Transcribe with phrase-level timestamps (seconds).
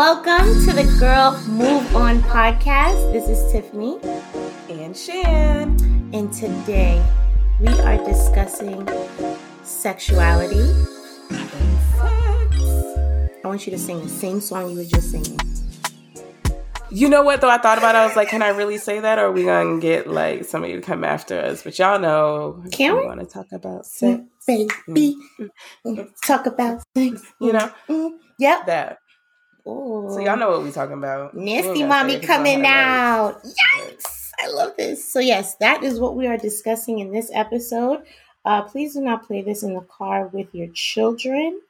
[0.00, 3.12] Welcome to the Girl Move On podcast.
[3.12, 3.98] This is Tiffany
[4.70, 5.76] and Shan.
[6.14, 7.04] And today
[7.60, 8.88] we are discussing
[9.62, 10.70] sexuality
[11.28, 12.56] and sex.
[12.64, 15.38] I want you to sing the same song you were just singing.
[16.90, 17.50] You know what though?
[17.50, 17.98] I thought about it.
[17.98, 20.76] I was like, can I really say that, or are we gonna get like somebody
[20.76, 21.62] to come after us?
[21.62, 24.70] But y'all know, can we, want to talk about sex, baby?
[25.84, 26.04] Mm-hmm.
[26.24, 27.22] Talk about sex.
[27.38, 28.16] You know, mm-hmm.
[28.38, 28.64] yep.
[28.64, 28.99] That.
[29.66, 30.08] Ooh.
[30.10, 31.34] So y'all know what we're talking about.
[31.34, 33.40] Nasty mommy coming out.
[33.44, 35.06] Yes, I love this.
[35.06, 38.02] So yes, that is what we are discussing in this episode.
[38.44, 41.60] Uh, please do not play this in the car with your children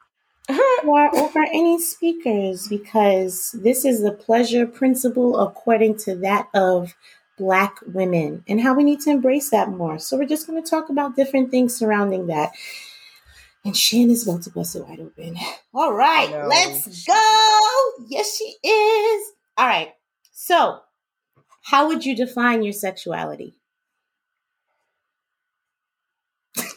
[0.84, 6.94] or over any speakers because this is the pleasure principle according to that of
[7.38, 9.98] black women and how we need to embrace that more.
[9.98, 12.52] So we're just going to talk about different things surrounding that.
[13.64, 15.36] And Shan is about to bust it wide open.
[15.74, 18.06] All right, let's go.
[18.08, 19.32] Yes, she is.
[19.56, 19.92] All right.
[20.32, 20.80] So,
[21.62, 23.56] how would you define your sexuality?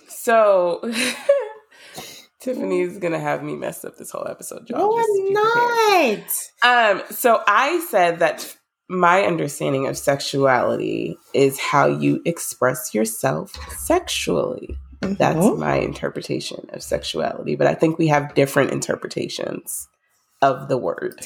[0.07, 0.81] So,
[2.39, 4.79] Tiffany's gonna have me mess up this whole episode, y'all.
[4.79, 6.31] No, I'm not.
[6.61, 8.55] Um, so I said that
[8.89, 14.77] my understanding of sexuality is how you express yourself sexually.
[15.03, 15.13] Mm-hmm.
[15.15, 17.55] That's my interpretation of sexuality.
[17.55, 19.87] But I think we have different interpretations
[20.41, 21.25] of the word.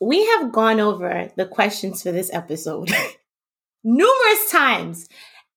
[0.00, 2.90] We have gone over the questions for this episode
[3.84, 5.08] numerous times.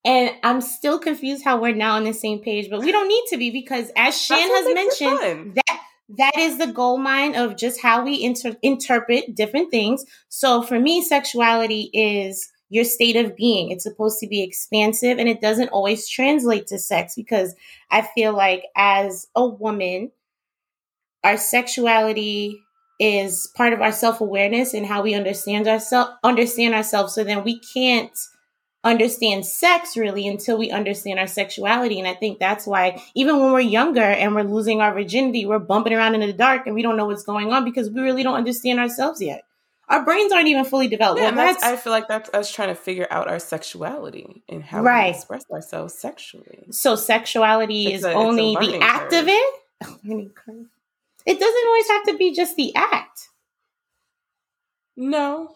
[0.06, 3.26] And I'm still confused how we're now on the same page, but we don't need
[3.30, 5.80] to be because, as Shan has mentioned, that
[6.18, 10.06] that is the gold mine of just how we inter- interpret different things.
[10.30, 13.72] So for me, sexuality is your state of being.
[13.72, 17.56] It's supposed to be expansive and it doesn't always translate to sex because
[17.92, 20.12] I feel like as a woman,
[21.24, 22.62] our sexuality
[23.00, 27.60] is part of our self-awareness and how we understand ourselves understand ourselves so then we
[27.60, 28.18] can't
[28.84, 32.00] understand sex really until we understand our sexuality.
[32.00, 35.60] And I think that's why even when we're younger and we're losing our virginity, we're
[35.60, 38.24] bumping around in the dark and we don't know what's going on because we really
[38.24, 39.44] don't understand ourselves yet.
[39.90, 41.22] Our brains aren't even fully developed.
[41.22, 44.64] Yeah, well, that's, I feel like that's us trying to figure out our sexuality and
[44.64, 45.12] how right.
[45.12, 46.68] we express ourselves sexually.
[46.72, 49.24] So sexuality it's is a, only the act curve.
[49.24, 50.32] of it.
[51.26, 53.28] It doesn't always have to be just the act.
[54.96, 55.52] No,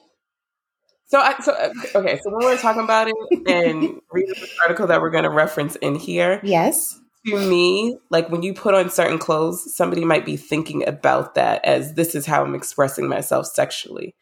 [1.13, 2.19] so, I, so uh, okay.
[2.23, 3.15] So when we're talking about it
[3.47, 8.29] and reading the article that we're going to reference in here, yes, to me, like
[8.29, 12.25] when you put on certain clothes, somebody might be thinking about that as this is
[12.25, 14.15] how I'm expressing myself sexually.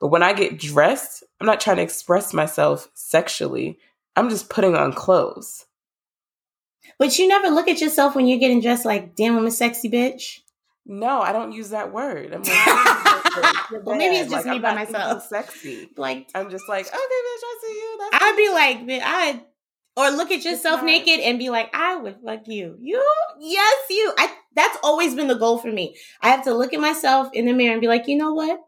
[0.00, 3.78] But when I get dressed, I'm not trying to express myself sexually.
[4.16, 5.66] I'm just putting on clothes.
[6.98, 9.88] But you never look at yourself when you're getting dressed like, damn, I'm a sexy
[9.88, 10.40] bitch.
[10.86, 12.32] No, I don't use that word.
[12.32, 15.26] I'm like, well, maybe it's just like, me by myself.
[15.26, 15.90] Sexy.
[15.96, 17.98] Like I'm just like, okay, bitch, I see you.
[18.10, 19.42] That's I'd be like, I
[19.96, 22.76] or look at yourself naked and be like, I would fuck you.
[22.80, 23.04] You,
[23.38, 24.14] yes, you.
[24.16, 24.32] I.
[24.54, 25.94] That's always been the goal for me.
[26.20, 28.58] I have to look at myself in the mirror and be like, you know what?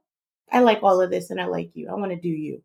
[0.53, 1.89] I like all of this, and I like you.
[1.89, 2.63] I want to do you.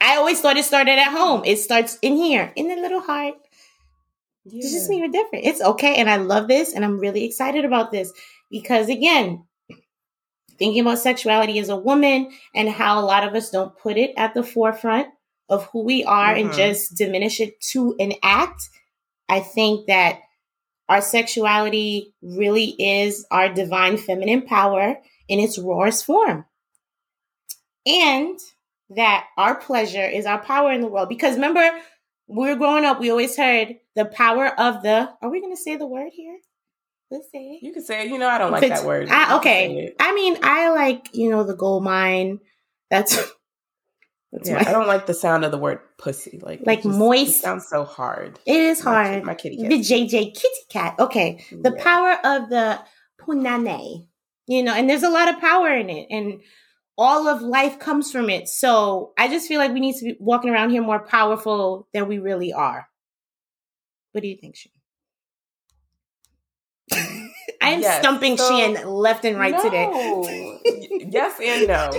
[0.00, 1.42] I always thought it started at home.
[1.44, 3.34] It starts in here, in the little heart.
[4.44, 4.60] Yeah.
[4.62, 5.46] It's just me are different.
[5.46, 5.96] It's okay.
[5.96, 6.72] And I love this.
[6.72, 8.12] And I'm really excited about this
[8.50, 9.44] because, again,
[10.58, 14.12] thinking about sexuality as a woman and how a lot of us don't put it
[14.16, 15.08] at the forefront
[15.48, 16.48] of who we are mm-hmm.
[16.48, 18.68] and just diminish it to an act.
[19.28, 20.20] I think that
[20.88, 24.98] our sexuality really is our divine feminine power
[25.28, 26.44] in its rawest form.
[27.86, 28.38] And
[28.90, 31.08] that our pleasure is our power in the world.
[31.08, 31.68] Because remember,
[32.28, 35.10] we were growing up, we always heard the power of the.
[35.22, 36.38] Are we going to say the word here?
[37.10, 37.62] Let's say it.
[37.62, 38.10] You can say it.
[38.10, 39.08] You know, I don't like that word.
[39.10, 39.94] I, okay.
[40.00, 42.40] I mean, I like, you know, the gold mine.
[42.90, 43.16] That's.
[44.32, 46.40] That's yeah, my, I don't like the sound of the word pussy.
[46.42, 47.40] Like, like just, moist.
[47.40, 48.40] sounds so hard.
[48.44, 49.22] It is hard.
[49.22, 49.70] My, my kitty cat.
[49.70, 50.96] The JJ kitty cat.
[50.98, 51.44] Okay.
[51.52, 51.82] The yeah.
[51.82, 52.80] power of the
[53.20, 54.08] punane.
[54.46, 56.06] You know, and there's a lot of power in it.
[56.10, 56.40] And
[56.98, 58.48] all of life comes from it.
[58.48, 62.08] So I just feel like we need to be walking around here more powerful than
[62.08, 62.88] we really are.
[64.12, 64.72] What do you think, Shane?
[67.60, 69.62] I am yes, stumping so, Shan left and right no.
[69.62, 71.08] today.
[71.10, 71.90] yes and no.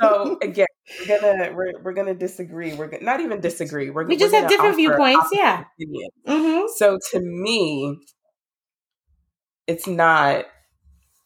[0.00, 0.66] So again,
[1.00, 2.74] we're gonna we're, we're gonna disagree.
[2.74, 3.90] We're not even disagree.
[3.90, 5.28] We're we just have different viewpoints.
[5.32, 5.64] Yeah.
[6.26, 6.66] Mm-hmm.
[6.76, 7.98] So to me,
[9.66, 10.46] it's not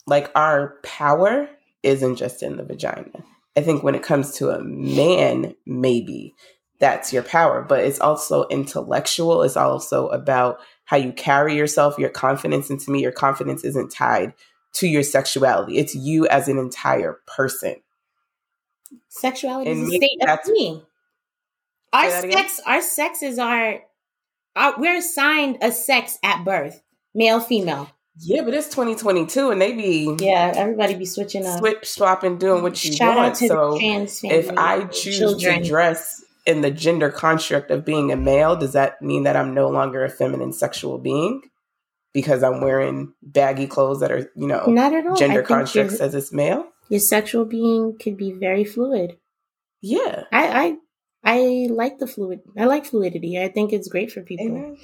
[0.06, 1.48] like our power
[1.82, 3.24] isn't just in the vagina.
[3.56, 6.34] I think when it comes to a man, maybe
[6.78, 9.42] that's your power, but it's also intellectual.
[9.42, 12.68] It's also about how you carry yourself, your confidence.
[12.70, 14.34] And to me, your confidence isn't tied
[14.74, 15.78] to your sexuality.
[15.78, 17.76] It's you as an entire person.
[19.08, 20.82] Sexuality is a state of being.
[21.92, 23.80] Our sex, our sex is our,
[24.54, 26.82] our, we're assigned a sex at birth,
[27.14, 27.90] male, female.
[28.18, 32.62] Yeah, but it's 2022 and they be yeah, everybody be switching up, switch swapping, doing
[32.62, 33.36] what you Shout want.
[33.36, 35.62] so if I choose children.
[35.62, 39.52] to dress in the gender construct of being a male, does that mean that I'm
[39.52, 41.42] no longer a feminine sexual being?
[42.14, 45.16] Because I'm wearing baggy clothes that are, you know, not at all.
[45.16, 46.66] Gender construct says it's male.
[46.88, 49.18] Your sexual being could be very fluid.
[49.82, 50.76] Yeah, I,
[51.24, 52.40] I, I like the fluid.
[52.56, 53.38] I like fluidity.
[53.38, 54.46] I think it's great for people.
[54.46, 54.78] Amen.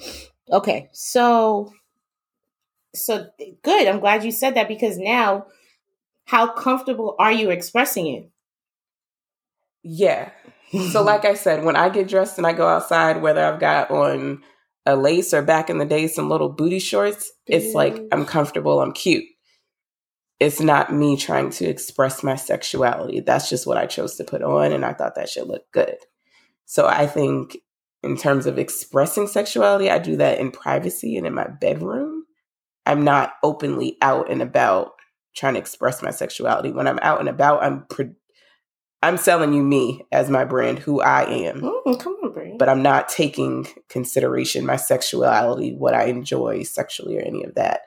[0.51, 1.71] Okay, so
[2.95, 3.27] so
[3.63, 3.87] good.
[3.87, 5.47] I'm glad you said that because now,
[6.25, 8.29] how comfortable are you expressing it?
[9.83, 10.29] Yeah.
[10.91, 13.91] so, like I said, when I get dressed and I go outside, whether I've got
[13.91, 14.43] on
[14.85, 18.81] a lace or back in the day some little booty shorts, it's like I'm comfortable,
[18.81, 19.25] I'm cute.
[20.39, 23.21] It's not me trying to express my sexuality.
[23.21, 25.95] That's just what I chose to put on, and I thought that should look good.
[26.65, 27.57] So, I think
[28.01, 32.12] in terms of expressing sexuality, I do that in privacy and in my bedroom
[32.85, 34.93] I'm not openly out and about
[35.35, 36.71] trying to express my sexuality.
[36.71, 38.11] When I'm out and about, I'm pre-
[39.01, 41.61] I'm selling you me as my brand, who I am.
[41.61, 42.57] Mm, come on, brand.
[42.57, 47.81] But I'm not taking consideration my sexuality, what I enjoy sexually, or any of that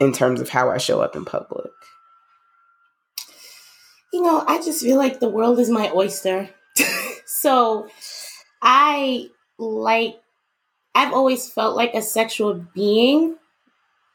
[0.00, 1.70] in terms of how I show up in public.
[4.12, 6.50] You know, I just feel like the world is my oyster.
[7.26, 7.88] so
[8.62, 9.28] I
[9.58, 10.16] like,
[10.94, 13.36] I've always felt like a sexual being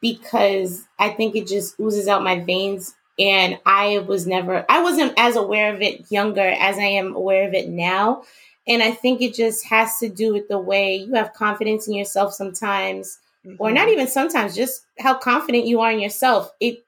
[0.02, 2.96] because I think it just oozes out my veins.
[3.20, 7.48] And I was never, I wasn't as aware of it younger as I am aware
[7.48, 8.24] of it now.
[8.68, 11.94] And I think it just has to do with the way you have confidence in
[11.94, 13.58] yourself sometimes, mm-hmm.
[13.60, 16.52] or not even sometimes, just how confident you are in yourself.
[16.60, 16.84] It,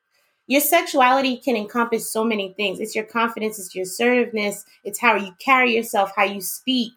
[0.48, 2.80] your sexuality can encompass so many things.
[2.80, 6.94] It's your confidence, it's your assertiveness, it's how you carry yourself, how you speak,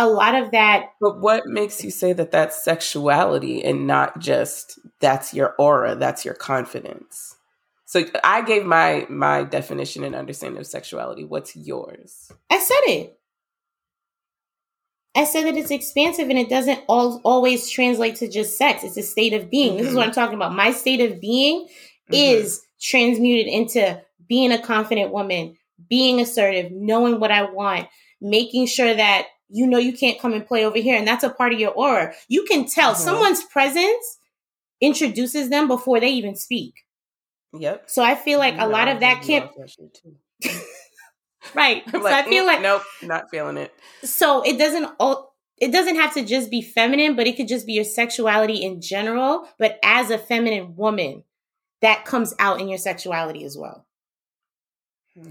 [0.00, 0.92] a lot of that.
[1.00, 6.24] But what makes you say that that's sexuality and not just that's your aura, that's
[6.24, 7.36] your confidence?
[7.84, 11.24] So I gave my my definition and understanding of sexuality.
[11.24, 12.32] What's yours?
[12.48, 13.18] I said it.
[15.14, 18.84] I said that it's expansive and it doesn't all, always translate to just sex.
[18.84, 19.72] It's a state of being.
[19.72, 19.78] Mm-hmm.
[19.78, 20.54] This is what I'm talking about.
[20.54, 22.14] My state of being mm-hmm.
[22.14, 25.56] is transmuted into being a confident woman,
[25.88, 27.88] being assertive, knowing what I want,
[28.20, 31.30] making sure that you know you can't come and play over here and that's a
[31.30, 32.14] part of your aura.
[32.28, 33.02] You can tell mm-hmm.
[33.02, 34.18] someone's presence
[34.80, 36.74] introduces them before they even speak.
[37.52, 37.90] Yep.
[37.90, 39.50] So i feel like a lot of that can't
[41.54, 41.82] right.
[41.90, 43.72] So i feel mm, like nope not feeling it.
[44.04, 47.66] So it doesn't all it doesn't have to just be feminine but it could just
[47.66, 51.24] be your sexuality in general but as a feminine woman
[51.82, 53.86] that comes out in your sexuality as well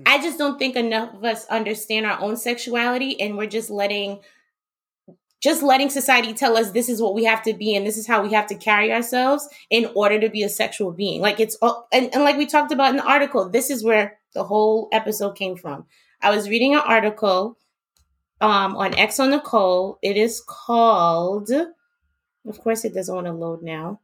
[0.06, 4.20] I just don't think enough of us understand our own sexuality and we're just letting
[5.42, 8.06] just letting society tell us this is what we have to be and this is
[8.06, 11.22] how we have to carry ourselves in order to be a sexual being.
[11.22, 14.44] Like it's and, and like we talked about in the article, this is where the
[14.44, 15.86] whole episode came from.
[16.22, 17.58] I was reading an article
[18.42, 19.98] um on xoNecole.
[20.02, 24.02] It is called of course it doesn't want to load now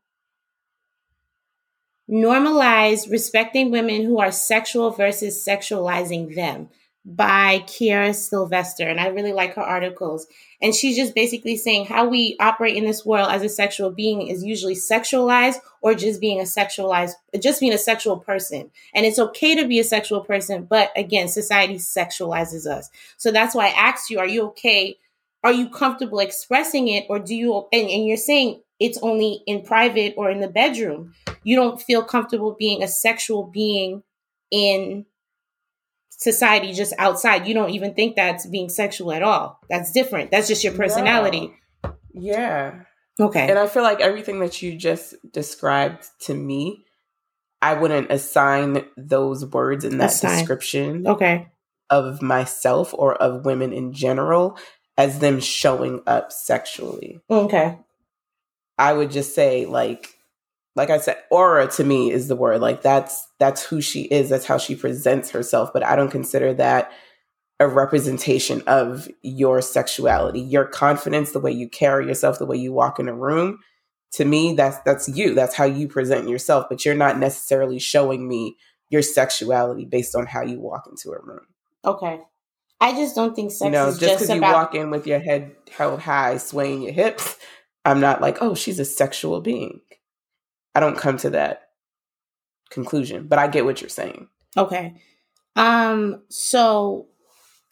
[2.10, 6.70] normalize respecting women who are sexual versus sexualizing them
[7.06, 8.88] by Kiera Sylvester.
[8.88, 10.26] And I really like her articles.
[10.62, 14.28] And she's just basically saying how we operate in this world as a sexual being
[14.28, 18.72] is usually sexualized or just being a sexualized, just being a sexual person.
[18.96, 22.90] And it's okay to be a sexual person, but again, society sexualizes us.
[23.18, 24.98] So that's why I asked you, are you okay?
[25.44, 27.06] Are you comfortable expressing it?
[27.08, 31.14] Or do you, and, and you're saying it's only in private or in the bedroom.
[31.44, 34.04] You don't feel comfortable being a sexual being
[34.52, 35.06] in
[36.10, 37.48] society just outside.
[37.48, 39.60] You don't even think that's being sexual at all.
[39.70, 40.32] That's different.
[40.32, 41.54] That's just your personality.
[42.14, 42.82] Yeah.
[43.20, 43.50] Okay.
[43.50, 46.86] And I feel like everything that you just described to me,
[47.62, 50.38] I wouldn't assign those words in that Assign.
[50.38, 51.08] description.
[51.08, 51.48] Okay.
[51.90, 54.58] Of myself or of women in general
[54.98, 57.20] as them showing up sexually.
[57.30, 57.78] Okay.
[58.78, 60.16] I would just say like
[60.76, 62.60] like I said, aura to me is the word.
[62.60, 64.30] Like that's that's who she is.
[64.30, 65.72] That's how she presents herself.
[65.74, 66.92] But I don't consider that
[67.60, 72.74] a representation of your sexuality, your confidence, the way you carry yourself, the way you
[72.74, 73.60] walk in a room.
[74.14, 75.34] To me, that's that's you.
[75.34, 76.66] That's how you present yourself.
[76.70, 78.58] But you're not necessarily showing me
[78.90, 81.46] your sexuality based on how you walk into a room.
[81.84, 82.20] Okay.
[82.82, 85.56] I just don't think sex you know, just because you walk in with your head
[85.72, 87.38] held high, swaying your hips,
[87.86, 89.82] I'm not like, oh, she's a sexual being.
[90.76, 91.62] I don't come to that.
[92.70, 93.28] conclusion.
[93.28, 94.28] But I get what you're saying.
[94.58, 94.96] Okay.
[95.56, 97.08] Um, so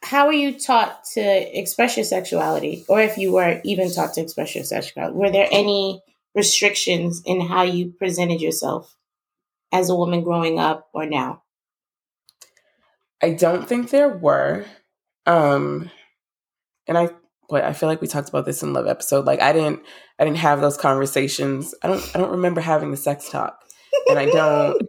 [0.04, 2.86] how were you taught to express your sexuality?
[2.88, 6.02] Or if you were even taught to express your sexuality, were there any
[6.36, 8.96] restrictions in how you presented yourself
[9.72, 11.44] as a woman growing up or now?
[13.22, 14.66] I don't think there were.
[15.26, 15.90] Um
[16.88, 17.10] and I
[17.50, 19.26] but I feel like we talked about this in love episode.
[19.26, 19.82] Like I didn't
[20.20, 21.76] I didn't have those conversations.
[21.84, 23.60] I don't I don't remember having the sex talk.
[24.10, 24.82] And I don't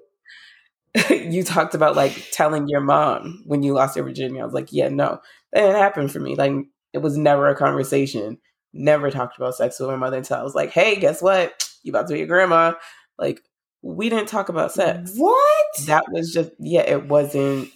[1.11, 4.41] you talked about like telling your mom when you lost your virginity.
[4.41, 5.21] I was like, yeah, no,
[5.53, 6.37] that didn't happen for me.
[6.37, 6.53] Like
[6.93, 8.39] it was never a conversation.
[8.73, 11.69] Never talked about sex with my mother until I was like, hey, guess what?
[11.83, 12.75] You about to be a grandma.
[13.19, 13.41] Like
[13.83, 15.13] we didn't talk about sex.
[15.17, 15.67] What?
[15.87, 17.71] That was just yeah, it wasn't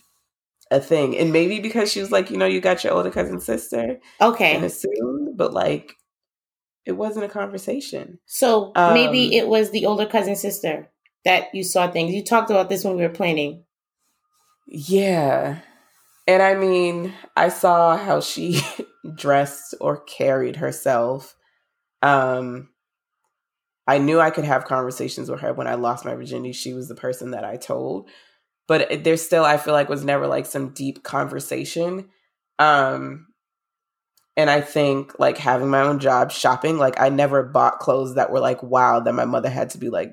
[0.71, 1.17] a thing.
[1.17, 3.99] And maybe because she was like, you know, you got your older cousin sister.
[4.21, 4.57] Okay.
[4.57, 5.97] And assumed, but like
[6.85, 8.19] it wasn't a conversation.
[8.27, 10.91] So um, maybe it was the older cousin sister
[11.25, 12.15] that you saw things.
[12.15, 13.65] You talked about this when we were planning.
[14.67, 15.59] Yeah.
[16.27, 18.61] And I mean, I saw how she
[19.17, 21.35] dressed or carried herself.
[22.03, 22.69] Um
[23.87, 26.53] I knew I could have conversations with her when I lost my virginity.
[26.53, 28.11] She was the person that I told.
[28.69, 32.09] But there still I feel like was never like some deep conversation.
[32.61, 33.27] Um
[34.37, 38.31] and I think like having my own job, shopping, like I never bought clothes that
[38.31, 40.13] were like wow that my mother had to be like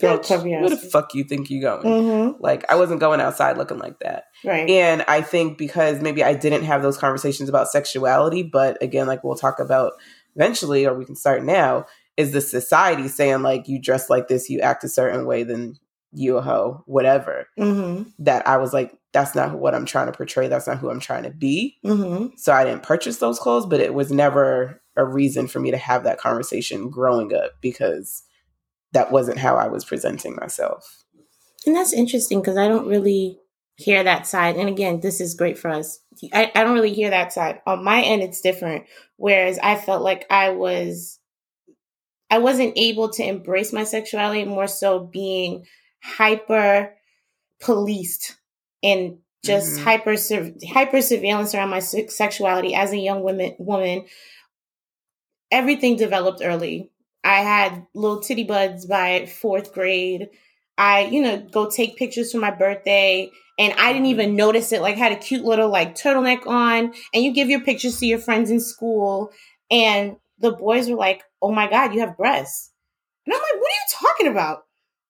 [0.00, 1.82] Girl, where the fuck you think you going?
[1.82, 2.42] Mm-hmm.
[2.42, 4.24] Like I wasn't going outside looking like that.
[4.42, 4.68] Right.
[4.68, 9.22] And I think because maybe I didn't have those conversations about sexuality, but again, like
[9.22, 9.92] we'll talk about
[10.36, 11.84] eventually, or we can start now,
[12.16, 15.76] is the society saying like you dress like this, you act a certain way, then
[16.14, 17.48] you a hoe, whatever.
[17.58, 18.10] Mm-hmm.
[18.20, 20.48] That I was like, that's not what I'm trying to portray.
[20.48, 21.76] That's not who I'm trying to be.
[21.84, 22.36] Mm-hmm.
[22.36, 25.76] So I didn't purchase those clothes, but it was never a reason for me to
[25.76, 28.22] have that conversation growing up because
[28.92, 31.04] that wasn't how I was presenting myself.
[31.66, 33.38] And that's interesting because I don't really
[33.76, 34.56] hear that side.
[34.56, 36.00] And again, this is great for us.
[36.32, 37.60] I, I don't really hear that side.
[37.66, 38.84] On my end, it's different.
[39.16, 41.18] Whereas I felt like I was,
[42.30, 45.66] I wasn't able to embrace my sexuality, more so being
[46.04, 46.94] hyper
[47.60, 48.36] policed
[48.82, 49.84] and just mm-hmm.
[49.84, 50.16] hyper
[50.68, 54.04] hyper surveillance around my sexuality as a young woman woman
[55.50, 56.90] everything developed early
[57.24, 60.28] I had little titty buds by fourth grade.
[60.76, 64.36] I, you know, go take pictures for my birthday and I didn't even mm-hmm.
[64.36, 64.82] notice it.
[64.82, 68.18] Like had a cute little like turtleneck on and you give your pictures to your
[68.18, 69.30] friends in school
[69.70, 72.72] and the boys were like, "Oh my god, you have breasts."
[73.24, 74.63] And I'm like, "What are you talking about?"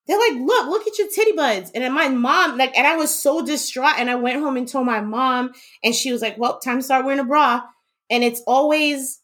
[0.07, 2.97] They're like, "Look, look at your titty buds." And then my mom like and I
[2.97, 6.37] was so distraught and I went home and told my mom and she was like,
[6.39, 7.63] "Well, time to start wearing a bra."
[8.11, 9.21] And it's always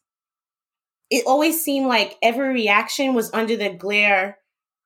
[1.10, 4.38] it always seemed like every reaction was under the glare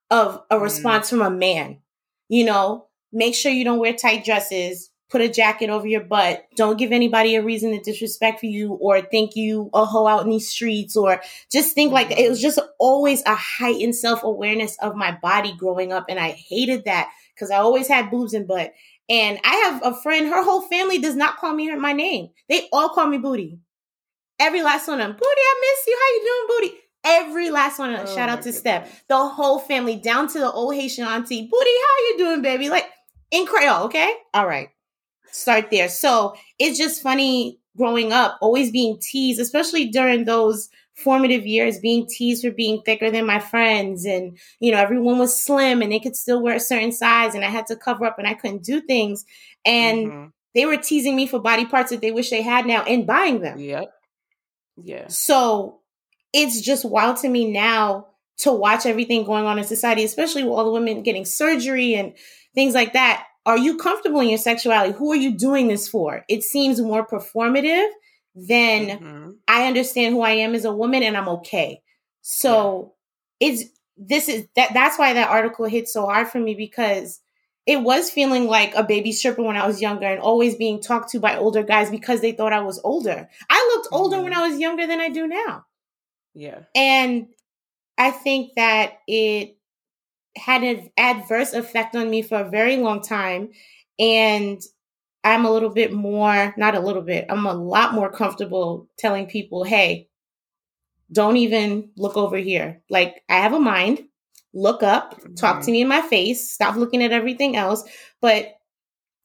[0.09, 0.61] of a mm.
[0.61, 1.09] response mm.
[1.11, 1.79] from a man.
[2.27, 6.45] You know, make sure you don't wear tight dresses, put a jacket over your butt,
[6.55, 10.23] don't give anybody a reason to disrespect for you or think you a hoe out
[10.23, 11.21] in these streets or
[11.51, 16.05] just think like it was just always a heightened self-awareness of my body growing up
[16.09, 18.73] and I hated that because I always had boobs and butt.
[19.07, 22.29] And I have a friend, her whole family does not call me my name.
[22.49, 23.59] They all call me booty.
[24.39, 25.15] Every last one of them.
[25.15, 25.97] Booty, I miss you.
[25.99, 26.81] How you doing, Booty?
[27.05, 28.07] Every last one of them.
[28.09, 28.51] Oh Shout out to.
[28.51, 29.03] Steph.
[29.07, 31.43] The whole family, down to the old Haitian auntie.
[31.43, 32.69] Booty, how you doing, baby?
[32.69, 32.89] Like
[33.31, 34.11] in Creole, okay?
[34.33, 34.69] All right.
[35.35, 35.89] Start there.
[35.89, 42.07] So it's just funny growing up, always being teased, especially during those formative years, being
[42.07, 44.05] teased for being thicker than my friends.
[44.05, 47.43] And, you know, everyone was slim and they could still wear a certain size and
[47.43, 49.25] I had to cover up and I couldn't do things.
[49.65, 50.27] And mm-hmm.
[50.53, 53.41] they were teasing me for body parts that they wish they had now and buying
[53.41, 53.59] them.
[53.59, 53.91] Yep.
[54.77, 55.07] Yeah.
[55.09, 55.81] So
[56.31, 60.53] it's just wild to me now to watch everything going on in society, especially with
[60.53, 62.13] all the women getting surgery and
[62.53, 63.25] things like that.
[63.45, 64.93] Are you comfortable in your sexuality?
[64.97, 66.25] Who are you doing this for?
[66.27, 67.87] It seems more performative
[68.35, 69.29] than mm-hmm.
[69.47, 71.81] I understand who I am as a woman and I'm okay.
[72.21, 72.93] So
[73.39, 73.49] yeah.
[73.49, 73.63] it's
[73.97, 77.21] this is that that's why that article hit so hard for me because
[77.65, 81.11] it was feeling like a baby stripper when I was younger and always being talked
[81.11, 83.29] to by older guys because they thought I was older.
[83.49, 84.23] I looked older mm-hmm.
[84.25, 85.65] when I was younger than I do now.
[86.33, 86.59] Yeah.
[86.75, 87.27] And
[87.97, 89.54] I think that it
[90.35, 93.49] had an adverse effect on me for a very long time.
[93.99, 94.61] And
[95.23, 99.25] I'm a little bit more, not a little bit, I'm a lot more comfortable telling
[99.25, 100.07] people, hey,
[101.11, 102.81] don't even look over here.
[102.89, 104.03] Like, I have a mind
[104.53, 105.35] look up, mm-hmm.
[105.35, 105.71] talk to mm-hmm.
[105.71, 107.83] me in my face, stop looking at everything else.
[108.21, 108.55] But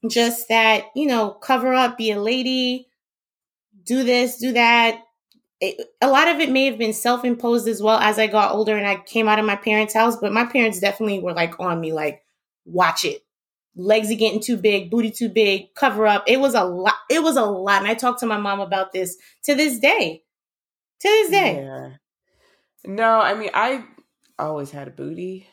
[0.08, 2.88] just that, you know, cover up, be a lady,
[3.84, 5.02] do this, do that.
[5.60, 8.52] It, a lot of it may have been self imposed as well as I got
[8.54, 11.58] older and I came out of my parents' house, but my parents definitely were like
[11.60, 12.24] on me, like,
[12.64, 13.22] watch it.
[13.76, 16.24] Legs are getting too big, booty too big, cover up.
[16.26, 16.94] It was a lot.
[17.10, 17.82] It was a lot.
[17.82, 20.22] And I talked to my mom about this to this day.
[21.00, 21.62] To this day.
[21.62, 21.90] Yeah.
[22.86, 23.84] No, I mean I
[24.38, 25.46] always had a booty.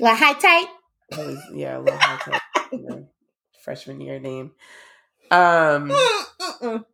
[0.00, 0.66] Like high tight.
[1.54, 2.40] Yeah, a little high tight.
[2.72, 3.08] you know,
[3.62, 4.52] freshman year name.
[5.30, 6.84] Um, Mm-mm.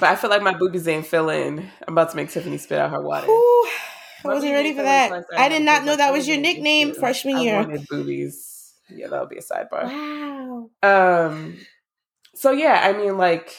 [0.00, 1.58] But I feel like my boobies ain't filling.
[1.86, 3.26] I'm about to make Tiffany spit out her water.
[3.28, 3.68] Ooh,
[4.24, 5.12] I wasn't ready for that.
[5.36, 7.00] I I did not know that was your nickname too.
[7.00, 7.56] freshman I year.
[7.60, 8.72] wanted boobies.
[8.90, 9.84] Yeah, that'll be a sidebar.
[9.84, 10.70] Wow.
[10.82, 11.58] Um,
[12.34, 13.54] so yeah, I mean, like,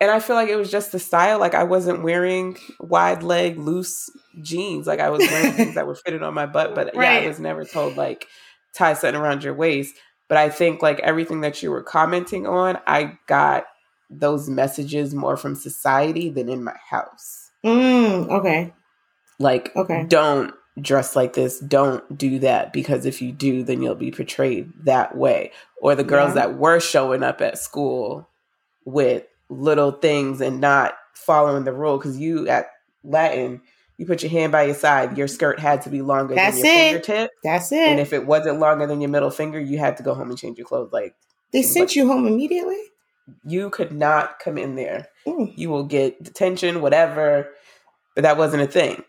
[0.00, 1.38] and I feel like it was just the style.
[1.38, 4.10] Like, I wasn't wearing wide leg, loose
[4.42, 4.86] jeans.
[4.86, 6.74] Like, I was wearing things that were fitted on my butt.
[6.74, 8.26] But yeah, I was never told like
[8.74, 9.94] tie something around your waist.
[10.28, 13.64] But I think like everything that you were commenting on, I got
[14.12, 17.50] those messages more from society than in my house.
[17.64, 18.72] Mm, okay.
[19.38, 20.04] Like, Okay.
[20.08, 24.72] don't dress like this, don't do that, because if you do, then you'll be portrayed
[24.84, 25.52] that way.
[25.80, 26.46] Or the girls Yeah.
[26.46, 28.28] that were showing up at school
[28.84, 32.68] with little things and not following the rule, because you at
[33.04, 33.60] Latin,
[33.98, 36.64] you put your hand by your side, your skirt had to be longer That's than
[36.66, 37.02] your it.
[37.02, 37.30] fingertip.
[37.44, 37.78] That's it.
[37.78, 40.38] And if it wasn't longer than your middle finger, you had to go home and
[40.38, 40.90] change your clothes.
[40.92, 41.14] Like,
[41.52, 42.80] They sent you home immediately?
[43.44, 45.06] You could not come in there.
[45.26, 45.52] Mm.
[45.56, 47.48] You will get detention, whatever.
[48.14, 49.02] But that wasn't a thing.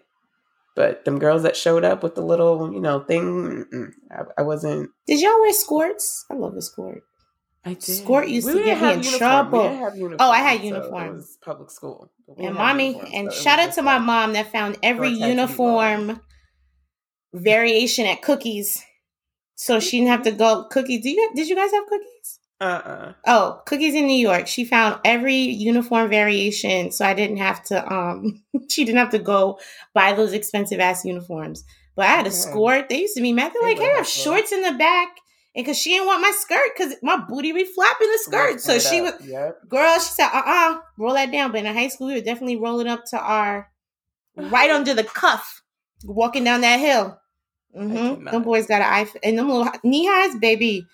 [0.75, 4.89] But them girls that showed up with the little, you know, thing, I, I wasn't.
[5.06, 6.25] Did y'all wear skirts?
[6.32, 7.03] I love a skirt.
[7.65, 7.84] I did.
[7.84, 9.18] Skirt used to didn't get me in uniform.
[9.20, 9.62] trouble.
[9.62, 11.10] We didn't have uniform, Oh, I had so uniform.
[11.10, 12.12] it was public school.
[12.38, 15.36] And mommy, and so shout out to my mom that found every Shorts had to
[15.36, 16.22] be uniform
[17.34, 18.84] variation at cookies.
[19.56, 21.03] So she didn't have to go cookies.
[21.03, 22.39] Do you did you guys have cookies?
[22.63, 23.13] Uh-uh.
[23.27, 24.48] Oh, cookies in New York.
[24.48, 27.93] She found every uniform variation, so I didn't have to.
[27.93, 29.60] Um, she didn't have to go
[29.93, 31.63] buy those expensive ass uniforms.
[31.96, 32.38] But I had a Okay.
[32.38, 32.89] skirt.
[32.89, 33.51] They used to be mad.
[33.53, 35.10] They're like, "Hey, I have shorts in the back,"
[35.55, 38.61] and because she didn't want my skirt, because my booty be flapping the skirt.
[38.61, 39.16] So she up.
[39.24, 39.68] Yep.
[39.70, 39.94] girl.
[40.00, 42.87] She said, "Uh, uh roll that down." But in high school, we were definitely rolling
[42.87, 43.70] up to our
[44.35, 45.61] right under the cuff,
[46.03, 47.20] walking down that hill.
[47.77, 48.25] Mm-hmm.
[48.25, 50.87] Them boys got an eye and them little knee highs, baby.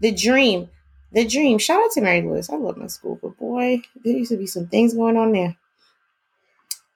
[0.00, 0.68] The dream,
[1.12, 1.58] the dream.
[1.58, 2.48] Shout out to Mary Louis.
[2.50, 5.56] I love my school, but boy, there used to be some things going on there.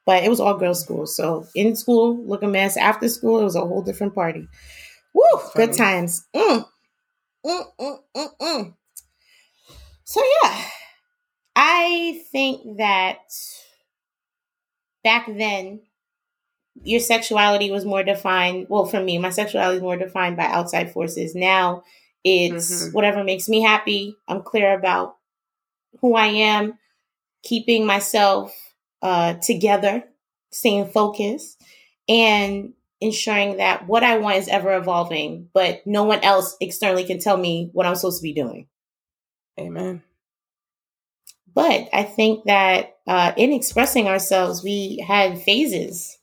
[0.05, 2.77] But it was all girls' school, so in school, look a mess.
[2.77, 4.49] After school, it was a whole different party.
[5.15, 6.25] Woo, good times.
[6.35, 6.67] Mm.
[7.47, 8.75] Mm, mm, mm, mm.
[10.05, 10.65] So yeah,
[11.57, 13.19] I think that
[15.05, 15.81] back then
[16.85, 18.67] your sexuality was more defined.
[18.69, 21.35] Well, for me, my sexuality is more defined by outside forces.
[21.35, 21.85] Now
[22.25, 22.95] it's Mhm.
[22.95, 24.17] whatever makes me happy.
[24.29, 25.17] I'm clear about
[26.01, 26.79] who I am,
[27.43, 28.57] keeping myself
[29.03, 30.05] uh, together,
[30.53, 31.61] staying focused,
[32.09, 37.19] and ensuring that what I want is ever evolving, but no one else externally can
[37.19, 38.69] tell me what I'm supposed to be doing.
[39.59, 40.05] Amen.
[41.53, 46.19] But I think that uh, in expressing ourselves, we had phases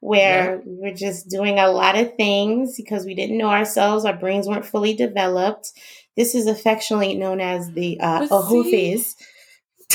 [0.00, 4.04] where we were just doing a lot of things because we didn't know ourselves.
[4.04, 5.72] Our brains weren't fully developed.
[6.16, 9.04] This is affectionately known as the uh, see.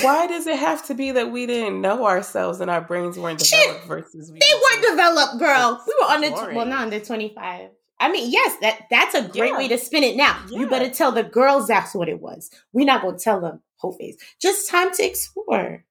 [0.01, 3.39] Why does it have to be that we didn't know ourselves and our brains weren't
[3.45, 5.75] Shit, developed versus we They weren't developed, girl.
[5.79, 6.55] It's We were under boring.
[6.55, 7.69] well, not under twenty five.
[7.99, 9.57] I mean, yes, that that's a great Yeah.
[9.57, 10.15] way to spin it.
[10.17, 12.49] Now you better tell the girls that's what it was.
[12.73, 14.17] We're not gonna tell them whole face.
[14.41, 15.85] Just time to explore.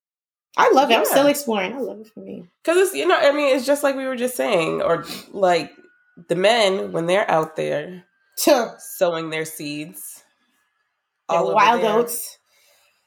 [0.56, 0.98] I love it.
[0.98, 1.72] I'm still exploring.
[1.72, 2.44] I love it for me.
[2.62, 5.72] Because it's you know, I mean, it's just like we were just saying, or like
[6.28, 8.04] the men when they're out there
[8.36, 10.22] sowing their seeds.
[11.28, 12.38] All wild oats.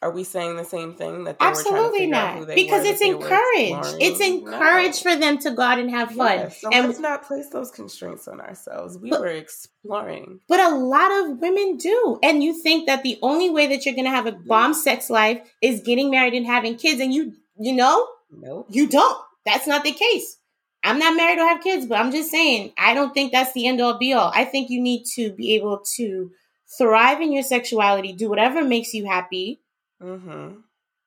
[0.06, 2.46] Are we saying the same thing that they were to Absolutely not.
[2.54, 3.98] Because it's that they were encouraged.
[4.00, 5.12] It's encouraged No.
[5.14, 6.38] for them to go out and have fun.
[6.38, 9.00] Yeah, so and let's not place those constraints on ourselves.
[9.00, 10.42] We But- were exploring.
[10.48, 12.20] But a lot of women do.
[12.22, 15.10] And you think that the only way that you're going to have a bomb sex
[15.10, 17.02] life is getting married and having kids.
[17.02, 18.68] And you, you know, Nope.
[18.70, 19.18] you don't.
[19.44, 20.38] That's not the case.
[20.84, 23.66] I'm not married or have kids, but I'm just saying, I don't think that's the
[23.66, 24.32] end all be all.
[24.36, 26.30] I think you need to be able to
[26.78, 29.62] thrive in your sexuality, do whatever makes you happy,
[30.06, 30.60] Mm-hmm.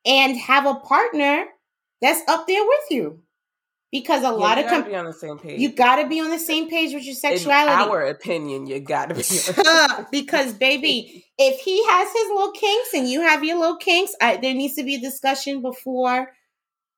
[0.07, 1.47] and have a partner
[2.03, 3.23] that's up there with you.
[3.91, 5.59] Because a lot you of gotta com- be on the same page.
[5.61, 7.73] you got to be on the same page with your sexuality.
[7.85, 9.23] In our opinion, you got to be.
[9.67, 14.15] On because baby, if he has his little kinks and you have your little kinks,
[14.21, 16.29] I, there needs to be a discussion before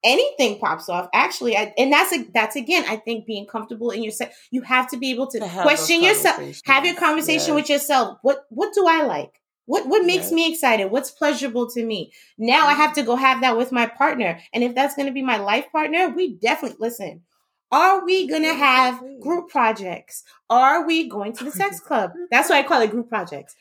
[0.02, 1.08] anything pops off.
[1.14, 4.62] Actually, I, and that's a, that's again, I think being comfortable in your sex, you
[4.62, 7.62] have to be able to, To question yourself, have your conversation yes.
[7.62, 8.18] with yourself.
[8.22, 9.39] What what do I like?
[9.70, 10.32] What what makes Yes.
[10.32, 10.90] me excited?
[10.90, 12.12] What's pleasurable to me?
[12.36, 15.12] Now I have to go have that with my partner, and if that's going to
[15.12, 17.22] be my life partner, we definitely listen.
[17.70, 20.24] Are we going to have group projects?
[20.48, 22.10] Are we going to the sex club?
[22.32, 23.54] That's why I call it group projects.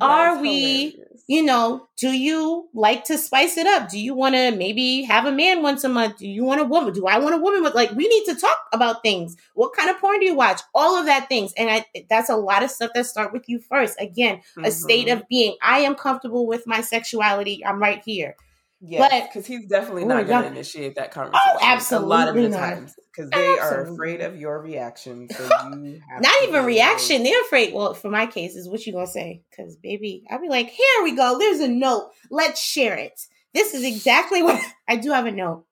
[0.00, 1.24] Are we, hilarious.
[1.28, 3.88] you know, do you like to spice it up?
[3.88, 6.18] Do you want to maybe have a man once a month?
[6.18, 6.92] Do you want a woman?
[6.92, 9.36] Do I want a woman with like we need to talk about things.
[9.54, 10.60] What kind of porn do you watch?
[10.74, 11.52] All of that things.
[11.56, 14.00] And I that's a lot of stuff that start with you first.
[14.00, 14.64] Again, mm-hmm.
[14.64, 15.20] a state mm-hmm.
[15.20, 15.56] of being.
[15.62, 17.64] I am comfortable with my sexuality.
[17.64, 18.36] I'm right here.
[18.84, 21.50] Yeah, because he's definitely not going to initiate that oh, conversation.
[21.54, 22.06] Oh, absolutely.
[22.06, 22.58] A lot of the not.
[22.58, 23.60] times, because they absolutely.
[23.60, 25.28] are afraid of your reaction.
[25.30, 27.22] So you not even reaction.
[27.22, 27.72] They're afraid.
[27.72, 29.42] Well, for my case, is what you gonna say?
[29.50, 31.38] Because baby, I'll be like, here we go.
[31.38, 32.10] There's a note.
[32.28, 33.20] Let's share it.
[33.54, 35.12] This is exactly what I do.
[35.12, 35.64] Have a note.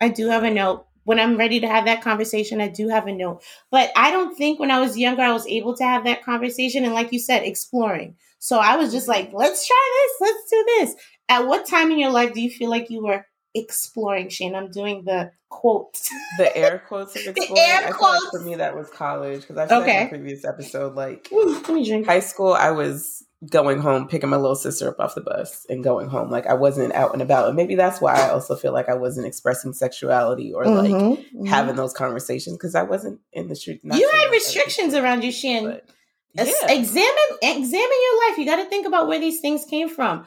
[0.00, 0.86] I do have a note.
[1.04, 3.42] When I'm ready to have that conversation, I do have a note.
[3.70, 6.84] But I don't think when I was younger, I was able to have that conversation.
[6.84, 8.16] And like you said, exploring.
[8.44, 9.24] So I was just mm-hmm.
[9.24, 10.28] like, let's try this.
[10.28, 10.94] Let's do this.
[11.28, 14.54] At what time in your life do you feel like you were exploring, Shane?
[14.54, 16.10] I'm doing the quotes.
[16.36, 17.54] The air quotes of exploring.
[17.54, 18.24] the air quotes.
[18.24, 19.98] Like for me, that was college because I said okay.
[19.98, 21.28] in the previous episode, like
[22.06, 25.84] high school, I was going home, picking my little sister up off the bus and
[25.84, 26.30] going home.
[26.30, 27.46] Like I wasn't out and about.
[27.46, 31.38] And maybe that's why I also feel like I wasn't expressing sexuality or like mm-hmm,
[31.38, 31.46] mm-hmm.
[31.46, 33.80] having those conversations because I wasn't in the street.
[33.84, 35.64] You had restrictions around you, Shan.
[35.64, 35.88] But,
[36.34, 36.72] yeah.
[36.72, 38.38] Examine examine your life.
[38.38, 40.26] You got to think about where these things came from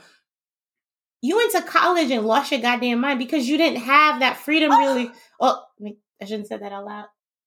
[1.21, 4.71] you went to college and lost your goddamn mind because you didn't have that freedom
[4.71, 5.11] really.
[5.39, 5.63] Oh,
[6.21, 7.05] I shouldn't say that out loud.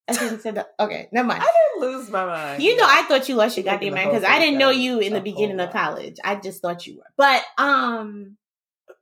[0.09, 0.71] I shouldn't say that.
[0.79, 1.43] Okay, never mind.
[1.43, 2.63] I didn't lose my mind.
[2.63, 5.13] You know, I thought you lost your goddamn mind because I didn't know you in
[5.13, 6.17] the beginning of college.
[6.25, 7.05] I just thought you were.
[7.17, 8.37] But um,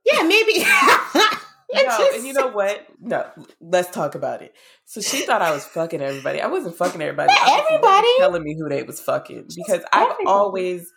[0.05, 0.59] yeah, maybe.
[1.73, 2.85] no, and you know what?
[2.99, 3.25] No,
[3.59, 4.53] let's talk about it.
[4.85, 6.41] So she thought I was fucking everybody.
[6.41, 7.33] I wasn't fucking everybody.
[7.47, 10.91] Everybody telling me who they was fucking because I've always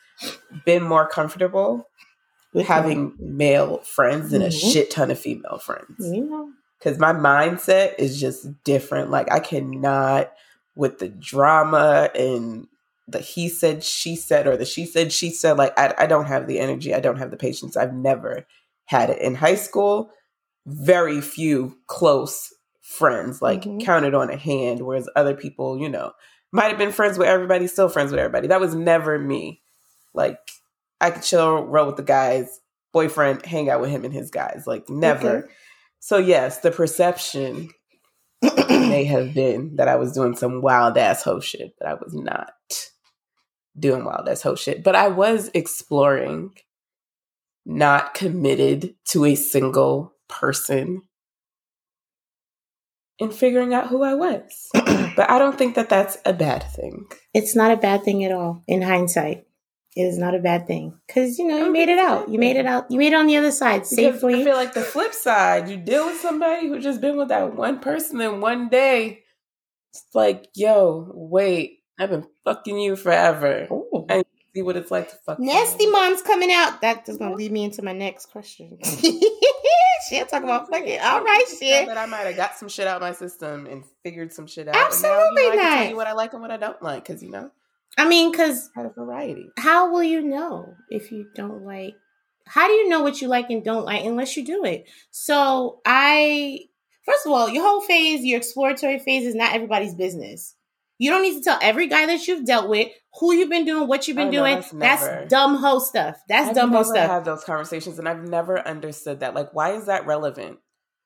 [0.66, 1.88] been more comfortable
[2.52, 4.48] with having male friends and mm-hmm.
[4.48, 5.96] a shit ton of female friends.
[6.78, 9.10] Because my mindset is just different.
[9.10, 10.32] Like I cannot
[10.74, 12.66] with the drama and
[13.08, 16.26] the he said she said or the she said she said like I, I don't
[16.26, 18.46] have the energy i don't have the patience i've never
[18.86, 20.10] had it in high school
[20.66, 23.80] very few close friends like mm-hmm.
[23.80, 26.12] counted on a hand whereas other people you know
[26.52, 29.60] might have been friends with everybody still friends with everybody that was never me
[30.14, 30.38] like
[31.02, 32.60] I could chill, roll with the guys,
[32.92, 34.64] boyfriend, hang out with him and his guys.
[34.66, 35.38] Like never.
[35.38, 35.48] Okay.
[35.98, 37.70] So yes, the perception
[38.68, 42.14] may have been that I was doing some wild ass hoe shit, but I was
[42.14, 42.52] not
[43.78, 44.84] doing wild ass hoe shit.
[44.84, 46.52] But I was exploring,
[47.66, 51.02] not committed to a single person,
[53.20, 54.68] and figuring out who I was.
[54.72, 57.06] but I don't think that that's a bad thing.
[57.34, 59.46] It's not a bad thing at all in hindsight.
[59.94, 62.30] It is not a bad thing because you know you made it out.
[62.30, 62.90] You made it out.
[62.90, 64.40] You made it on the other side safely.
[64.40, 67.54] I feel like the flip side, you deal with somebody who just been with that
[67.54, 69.24] one person in one day.
[69.90, 73.68] It's like, yo, wait, I've been fucking you forever.
[73.70, 74.06] Ooh.
[74.08, 74.24] And
[74.54, 75.38] see what it's like to fuck.
[75.38, 75.92] Nasty you.
[75.92, 76.80] mom's coming out.
[76.80, 78.78] That is gonna lead me into my next question.
[80.08, 81.00] She'll talk about fucking.
[81.00, 81.86] All right, shit.
[81.86, 84.74] That I might have got some shit out my system and figured some shit out.
[84.74, 86.56] Absolutely and now, you know, I can tell you what I like and what I
[86.56, 87.50] don't like because you know.
[87.98, 89.48] I mean, because a variety.
[89.58, 91.94] How will you know if you don't like?
[92.46, 94.88] How do you know what you like and don't like unless you do it?
[95.10, 96.60] So I,
[97.04, 100.54] first of all, your whole phase, your exploratory phase, is not everybody's business.
[100.98, 103.88] You don't need to tell every guy that you've dealt with who you've been doing,
[103.88, 104.54] what you've been oh, doing.
[104.56, 106.16] No, that's, that's, dumb hoe stuff.
[106.28, 107.10] That's I've dumb hoe stuff.
[107.10, 109.34] I've those conversations, and I've never understood that.
[109.34, 110.58] Like, why is that relevant?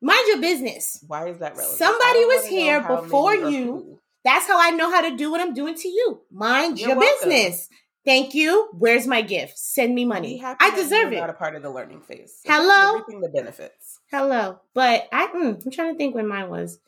[0.02, 1.02] Mind your business.
[1.06, 1.78] Why is that relevant?
[1.78, 5.74] Somebody was here before you that's how I know how to do what I'm doing
[5.74, 6.20] to you.
[6.30, 7.28] Mind You're your welcome.
[7.28, 7.68] business.
[8.04, 8.68] Thank you.
[8.72, 9.58] Where's my gift?
[9.58, 10.40] Send me money.
[10.44, 11.18] I deserve it.
[11.18, 12.38] Not a part of the learning phase.
[12.44, 12.98] So Hello.
[12.98, 13.98] Reaping the benefits.
[14.10, 14.60] Hello.
[14.74, 16.78] But I, mm, I'm trying to think when mine was.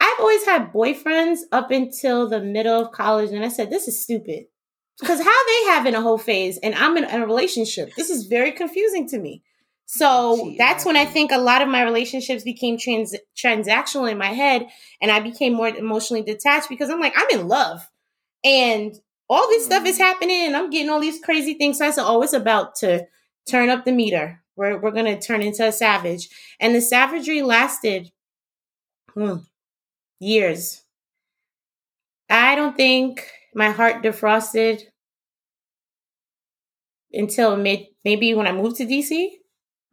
[0.00, 4.02] I've always had boyfriends up until the middle of college, and I said this is
[4.02, 4.46] stupid
[5.00, 7.94] because how they having a whole phase and I'm in, in a relationship.
[7.96, 9.42] This is very confusing to me.
[9.86, 14.32] So that's when I think a lot of my relationships became trans- transactional in my
[14.32, 14.66] head
[15.00, 17.88] and I became more emotionally detached because I'm like, I'm in love.
[18.42, 18.94] And
[19.28, 19.72] all this mm-hmm.
[19.72, 20.04] stuff is mm-hmm.
[20.04, 21.78] happening and I'm getting all these crazy things.
[21.78, 23.06] So I said, oh, it's about to
[23.48, 24.42] turn up the meter.
[24.56, 26.28] We're, we're going to turn into a savage.
[26.60, 28.10] And the savagery lasted
[29.12, 29.36] hmm,
[30.18, 30.82] years.
[32.30, 34.82] I don't think my heart defrosted
[37.12, 39.28] until mid, maybe when I moved to DC.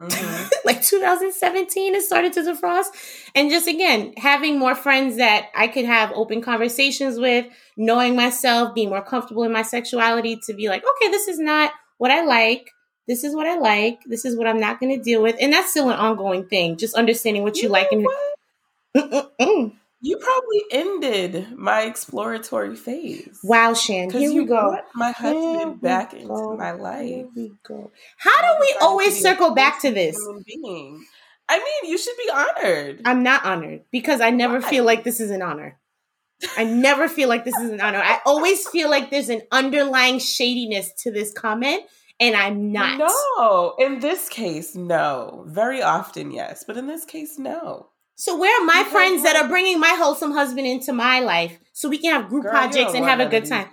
[0.01, 0.47] Mm-hmm.
[0.65, 2.87] like 2017 it started to defrost.
[3.35, 7.45] And just again having more friends that i could have open conversations with
[7.77, 11.71] knowing myself being more comfortable in my sexuality to be like okay this is not
[11.97, 12.71] what i like.
[13.07, 13.99] This is what i like.
[14.05, 15.35] This is what i'm not going to deal with.
[15.39, 20.63] And that's still an ongoing thing just understanding what you, you like and You probably
[20.71, 23.39] ended my exploratory phase.
[23.43, 24.09] Wow, Shan.
[24.09, 24.77] Here we go.
[24.95, 26.57] My husband back into go.
[26.57, 27.07] my life.
[27.07, 27.91] Here we go.
[28.17, 30.17] How do we always circle back to this?
[30.45, 31.05] Being.
[31.47, 33.01] I mean, you should be honored.
[33.05, 34.69] I'm not honored because I never Why?
[34.69, 35.77] feel like this is an honor.
[36.57, 38.01] I never feel like this is an honor.
[38.03, 41.83] I always feel like there's an underlying shadiness to this comment,
[42.19, 42.97] and I'm not.
[43.37, 45.45] No, in this case, no.
[45.47, 47.90] Very often, yes, but in this case, no.
[48.21, 51.89] So where are my friends that are bringing my wholesome husband into my life so
[51.89, 53.65] we can have group Girl, projects and have a good time?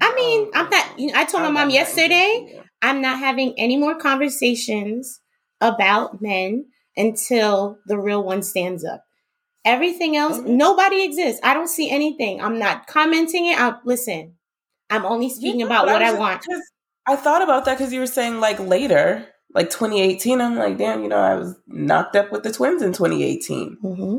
[0.00, 0.96] I mean, oh, I'm not.
[0.96, 5.20] You know, I told I'm my mom yesterday I'm not having any more conversations
[5.60, 9.02] about men until the real one stands up.
[9.64, 10.56] Everything else, mm-hmm.
[10.56, 11.40] nobody exists.
[11.42, 12.40] I don't see anything.
[12.40, 13.58] I'm not commenting it.
[13.58, 14.36] I listen.
[14.88, 16.46] I'm only speaking yeah, about what I, I want.
[17.08, 21.02] I thought about that because you were saying like later like 2018, I'm like, damn,
[21.02, 23.78] you know, I was knocked up with the twins in 2018.
[23.82, 24.18] Mm-hmm.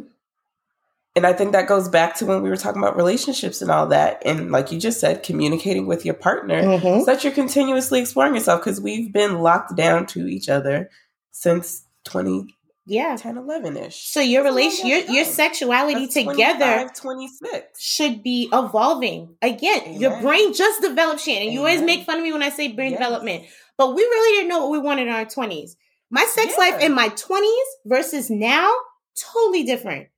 [1.13, 3.87] And I think that goes back to when we were talking about relationships and all
[3.87, 4.21] that.
[4.25, 6.99] And like you just said, communicating with your partner mm-hmm.
[6.99, 10.89] so that you're continuously exploring yourself because we've been locked down to each other
[11.31, 12.55] since 20
[12.87, 18.49] yeah 10 11 ish so your relation your, your sexuality That's together 26 should be
[18.51, 20.01] evolving again Amen.
[20.01, 21.53] your brain just developed shannon Amen.
[21.53, 22.99] you always make fun of me when i say brain yes.
[22.99, 23.45] development
[23.77, 25.71] but we really didn't know what we wanted in our 20s.
[26.09, 26.65] My sex yeah.
[26.65, 28.71] life in my 20s versus now,
[29.17, 30.09] totally different.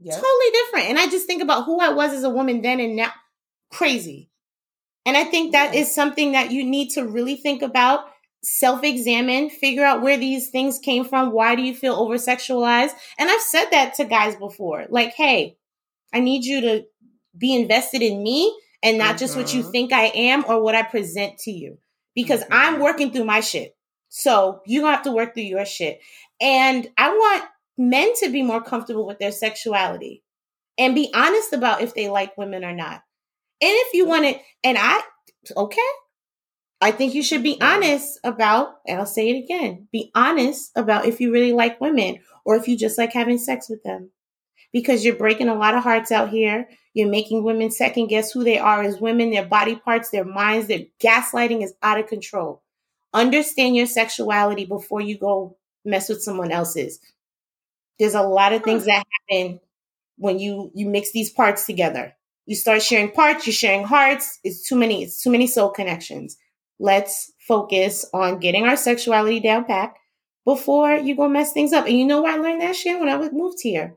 [0.00, 0.14] Yep.
[0.14, 0.86] Totally different.
[0.88, 3.12] And I just think about who I was as a woman then and now.
[3.70, 4.30] Crazy.
[5.04, 5.80] And I think that yeah.
[5.80, 8.06] is something that you need to really think about,
[8.42, 11.32] self examine, figure out where these things came from.
[11.32, 12.92] Why do you feel over sexualized?
[13.18, 15.56] And I've said that to guys before like, hey,
[16.12, 16.84] I need you to
[17.36, 19.18] be invested in me and not mm-hmm.
[19.18, 19.70] just what you mm-hmm.
[19.70, 21.78] think I am or what I present to you
[22.14, 22.52] because mm-hmm.
[22.52, 23.76] I'm working through my shit.
[24.08, 26.00] So you don't have to work through your shit.
[26.40, 27.44] And I want
[27.78, 30.22] men to be more comfortable with their sexuality
[30.78, 33.02] and be honest about if they like women or not.
[33.60, 35.00] And if you want it, and I,
[35.56, 35.80] okay,
[36.80, 41.06] I think you should be honest about, and I'll say it again, be honest about
[41.06, 44.10] if you really like women or if you just like having sex with them.
[44.72, 46.68] Because you're breaking a lot of hearts out here.
[46.94, 50.68] You're making women second guess who they are as women, their body parts, their minds,
[50.68, 52.62] their gaslighting is out of control.
[53.14, 57.00] Understand your sexuality before you go mess with someone else's.
[57.98, 59.60] There's a lot of things that happen
[60.16, 62.14] when you you mix these parts together.
[62.46, 64.38] You start sharing parts, you're sharing hearts.
[64.44, 66.36] It's too many, it's too many soul connections.
[66.78, 69.94] Let's focus on getting our sexuality down pat
[70.44, 71.86] before you go mess things up.
[71.86, 73.96] And you know where I learned that shit when I was moved here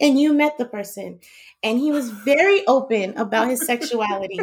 [0.00, 1.20] and you met the person
[1.62, 4.40] and he was very open about his sexuality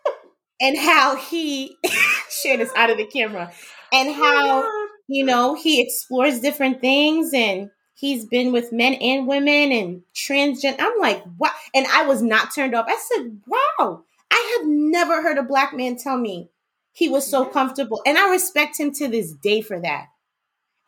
[0.60, 1.76] and how he
[2.30, 3.52] shared this out of the camera
[3.92, 9.26] and oh how you know he explores different things and he's been with men and
[9.26, 12.86] women and transgender i'm like wow and i was not turned off.
[12.88, 16.50] I said wow i have never heard a black man tell me
[16.92, 20.06] he was so comfortable and i respect him to this day for that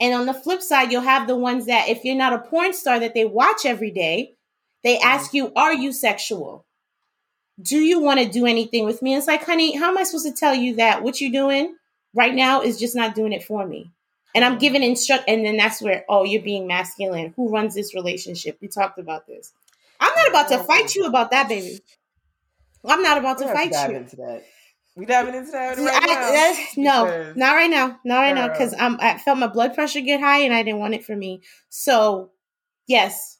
[0.01, 2.73] and on the flip side, you'll have the ones that, if you're not a porn
[2.73, 4.35] star that they watch every day,
[4.85, 6.65] they ask you, Are you sexual?
[7.61, 9.13] Do you want to do anything with me?
[9.13, 11.75] And it's like, honey, how am I supposed to tell you that what you're doing
[12.15, 13.91] right now is just not doing it for me?
[14.35, 17.33] And I'm giving instruct, and then that's where, oh, you're being masculine.
[17.35, 18.59] Who runs this relationship?
[18.61, 19.53] We talked about this.
[19.99, 21.81] I'm not about to fight you about that, baby.
[22.85, 24.07] I'm not about to fight you.
[24.99, 27.05] We diving into that right I, now?
[27.05, 28.01] no, not right now.
[28.05, 28.49] Not right girl.
[28.49, 28.99] now because I'm.
[29.01, 31.43] I felt my blood pressure get high and I didn't want it for me.
[31.69, 32.33] So,
[32.89, 33.39] yes,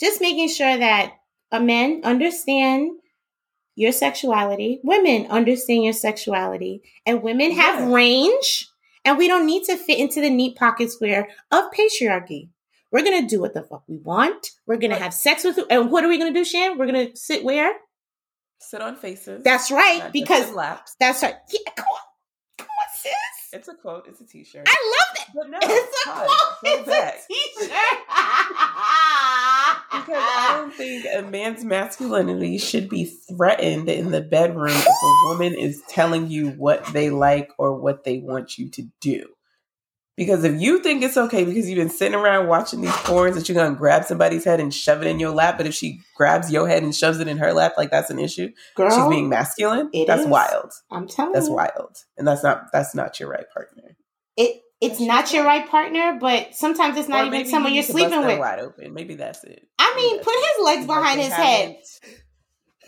[0.00, 1.12] just making sure that
[1.52, 2.98] a men understand
[3.76, 7.92] your sexuality, women understand your sexuality, and women have yes.
[7.92, 8.68] range,
[9.04, 12.48] and we don't need to fit into the neat pocket square of patriarchy.
[12.90, 14.50] We're gonna do what the fuck we want.
[14.66, 16.76] We're gonna have sex with, and what are we gonna do, Shan?
[16.76, 17.72] We're gonna sit where?
[18.58, 19.42] Sit on faces.
[19.44, 20.10] That's right.
[20.12, 20.96] Because laps.
[20.98, 21.34] That's right.
[21.52, 22.00] Yeah, come on.
[22.58, 23.12] Come on, sis.
[23.52, 24.06] It's a quote.
[24.08, 24.66] It's a t-shirt.
[24.66, 25.34] I love it.
[25.34, 26.28] But no, it's a quote.
[26.64, 27.14] It's back.
[27.14, 27.70] a t-shirt.
[30.06, 35.28] because I don't think a man's masculinity should be threatened in the bedroom if a
[35.28, 39.26] woman is telling you what they like or what they want you to do.
[40.16, 43.48] Because if you think it's okay because you've been sitting around watching these porns that
[43.48, 46.50] you're gonna grab somebody's head and shove it in your lap, but if she grabs
[46.50, 48.50] your head and shoves it in her lap, like that's an issue.
[48.74, 49.90] Girl, She's being masculine.
[50.06, 50.26] That's is.
[50.26, 50.72] wild.
[50.90, 51.56] I'm telling that's you.
[51.56, 51.96] That's wild.
[52.16, 53.96] And that's not that's not your right partner.
[54.38, 57.84] It it's not your right partner, but sometimes it's not or even someone you are
[57.84, 58.38] sleeping with.
[58.38, 58.94] Wide open.
[58.94, 59.68] Maybe that's it.
[59.78, 61.76] I mean, put his legs behind his head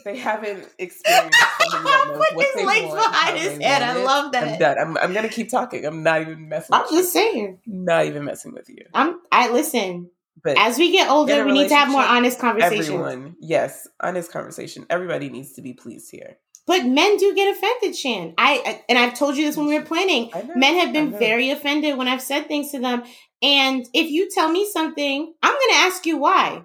[0.08, 3.82] they haven't experienced something that Put his legs behind his head.
[3.82, 4.44] I love that.
[4.44, 4.78] I'm done.
[4.78, 5.84] I'm, I'm gonna keep talking.
[5.84, 6.74] I'm not even messing.
[6.74, 7.58] I'm just saying.
[7.66, 8.86] Not even messing with you.
[8.94, 9.20] I'm.
[9.30, 10.10] I listen.
[10.42, 12.88] But as we get older, we need to have more honest conversations.
[12.88, 14.86] everyone, yes, honest conversation.
[14.88, 16.38] Everybody needs to be pleased here.
[16.66, 18.34] But men do get offended, Shan.
[18.38, 20.30] I and I've told you this when we were planning.
[20.54, 23.02] Men have been very offended when I've said things to them.
[23.42, 26.62] And if you tell me something, I'm going to ask you why.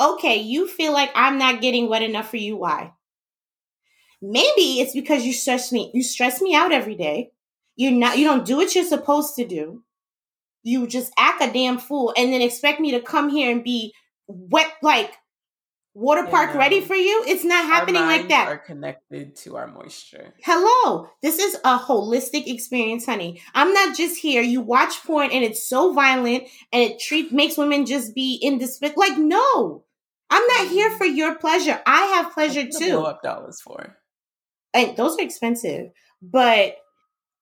[0.00, 2.56] Okay, you feel like I'm not getting wet enough for you.
[2.56, 2.92] Why?
[4.22, 5.90] Maybe it's because you stress me.
[5.92, 7.32] You stress me out every day.
[7.76, 8.18] You're not.
[8.18, 9.84] You don't do what you're supposed to do.
[10.62, 13.94] You just act a damn fool, and then expect me to come here and be
[14.26, 15.12] wet like
[15.94, 16.58] water park know.
[16.58, 17.24] ready for you.
[17.26, 18.48] It's not happening like that.
[18.48, 20.32] Are connected to our moisture.
[20.42, 23.40] Hello, this is a holistic experience, honey.
[23.54, 24.42] I'm not just here.
[24.42, 28.58] You watch porn and it's so violent and it treat makes women just be in
[28.58, 28.92] despair.
[28.96, 29.84] Like, no,
[30.30, 31.80] I'm not here for your pleasure.
[31.86, 33.96] I have pleasure What to blow too, up dollars for.
[34.74, 35.90] and those are expensive.
[36.22, 36.76] But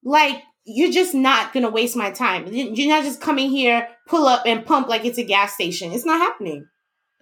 [0.05, 2.47] like, you're just not gonna waste my time.
[2.53, 5.93] You're not just coming here, pull up and pump like it's a gas station.
[5.93, 6.67] It's not happening.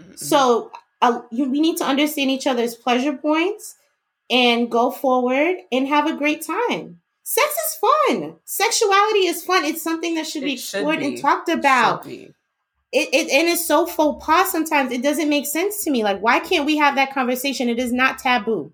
[0.01, 0.19] Mhm.
[0.19, 0.71] So
[1.03, 3.75] uh, you, we need to understand each other's pleasure points
[4.31, 7.01] and go forward and have a great time.
[7.23, 8.37] Sex is fun.
[8.45, 9.65] Sexuality is fun.
[9.65, 11.07] It's something that should be It should explored be.
[11.07, 12.07] and talked about.
[12.93, 14.93] It, it and it's so faux pas sometimes.
[14.93, 16.05] It doesn't make sense to me.
[16.05, 17.69] Like, why can't we have that conversation?
[17.69, 18.73] It is not taboo.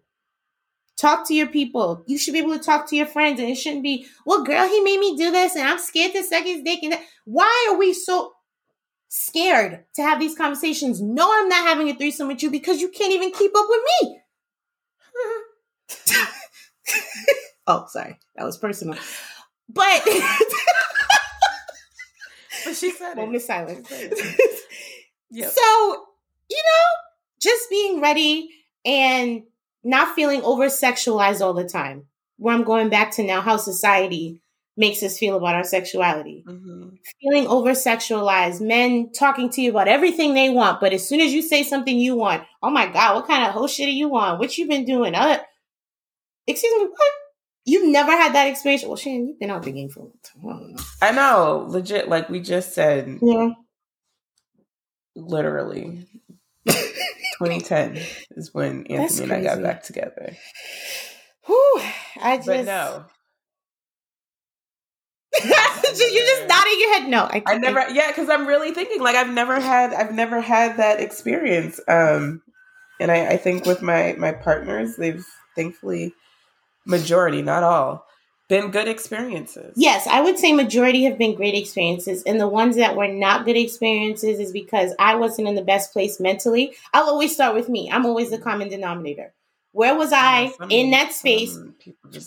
[0.97, 2.05] Talk to your people.
[2.07, 4.69] You should be able to talk to your friends, and it shouldn't be, well, girl,
[4.69, 6.81] he made me do this, and I'm scared to suck his dick.
[6.83, 7.03] And that.
[7.25, 8.35] why are we so
[9.09, 11.01] scared to have these conversations?
[11.01, 13.81] No, I'm not having a threesome with you because you can't even keep up with
[14.03, 14.21] me.
[17.67, 18.99] oh, sorry, that was personal.
[19.69, 20.03] But
[22.65, 23.93] But she said moment of silence.
[25.35, 25.51] Yep.
[25.51, 26.05] So,
[26.51, 26.91] you know,
[27.41, 28.51] just being ready
[28.85, 29.45] and
[29.83, 32.05] not feeling over sexualized all the time.
[32.37, 34.41] Where I'm going back to now how society
[34.77, 36.45] makes us feel about our sexuality.
[36.47, 36.99] Mhm.
[37.23, 41.33] Feeling over sexualized, men talking to you about everything they want, but as soon as
[41.33, 44.15] you say something you want, oh my God, what kind of whole shit are you
[44.17, 44.39] on?
[44.39, 45.15] What you been doing?
[45.15, 45.39] Uh,
[46.47, 47.13] excuse me, what?
[47.65, 48.85] You've never had that experience?
[48.85, 50.87] Well, Shannon, you've been out the game for a long time.
[51.01, 51.67] I know.
[51.69, 52.09] Legit.
[52.09, 53.51] Like we just said, Yeah.
[55.15, 56.07] literally,
[56.69, 57.99] 2010
[58.37, 60.37] is when Anthony and I got back together.
[61.47, 61.81] Whew,
[62.21, 62.47] I just.
[62.49, 63.05] But no,
[65.45, 65.45] You're
[66.27, 67.09] just nodding your head.
[67.09, 67.89] No, I, I never.
[67.91, 69.93] Yeah, because I'm really thinking like I've never had.
[69.93, 71.81] I've never had that experience.
[71.89, 72.43] Um,
[73.01, 75.25] and I, I think with my my partners, they've
[75.57, 76.15] thankfully
[76.87, 78.07] majority, not all,
[78.49, 79.73] been good experiences.
[79.77, 83.45] Yes, I would say majority have been great experiences, and the ones that were not
[83.45, 86.75] good experiences is because I wasn't in the best place mentally.
[86.93, 87.91] I'll always start with me.
[87.91, 89.33] I'm always the common denominator.
[89.75, 91.57] Where was I Yeah, in that space?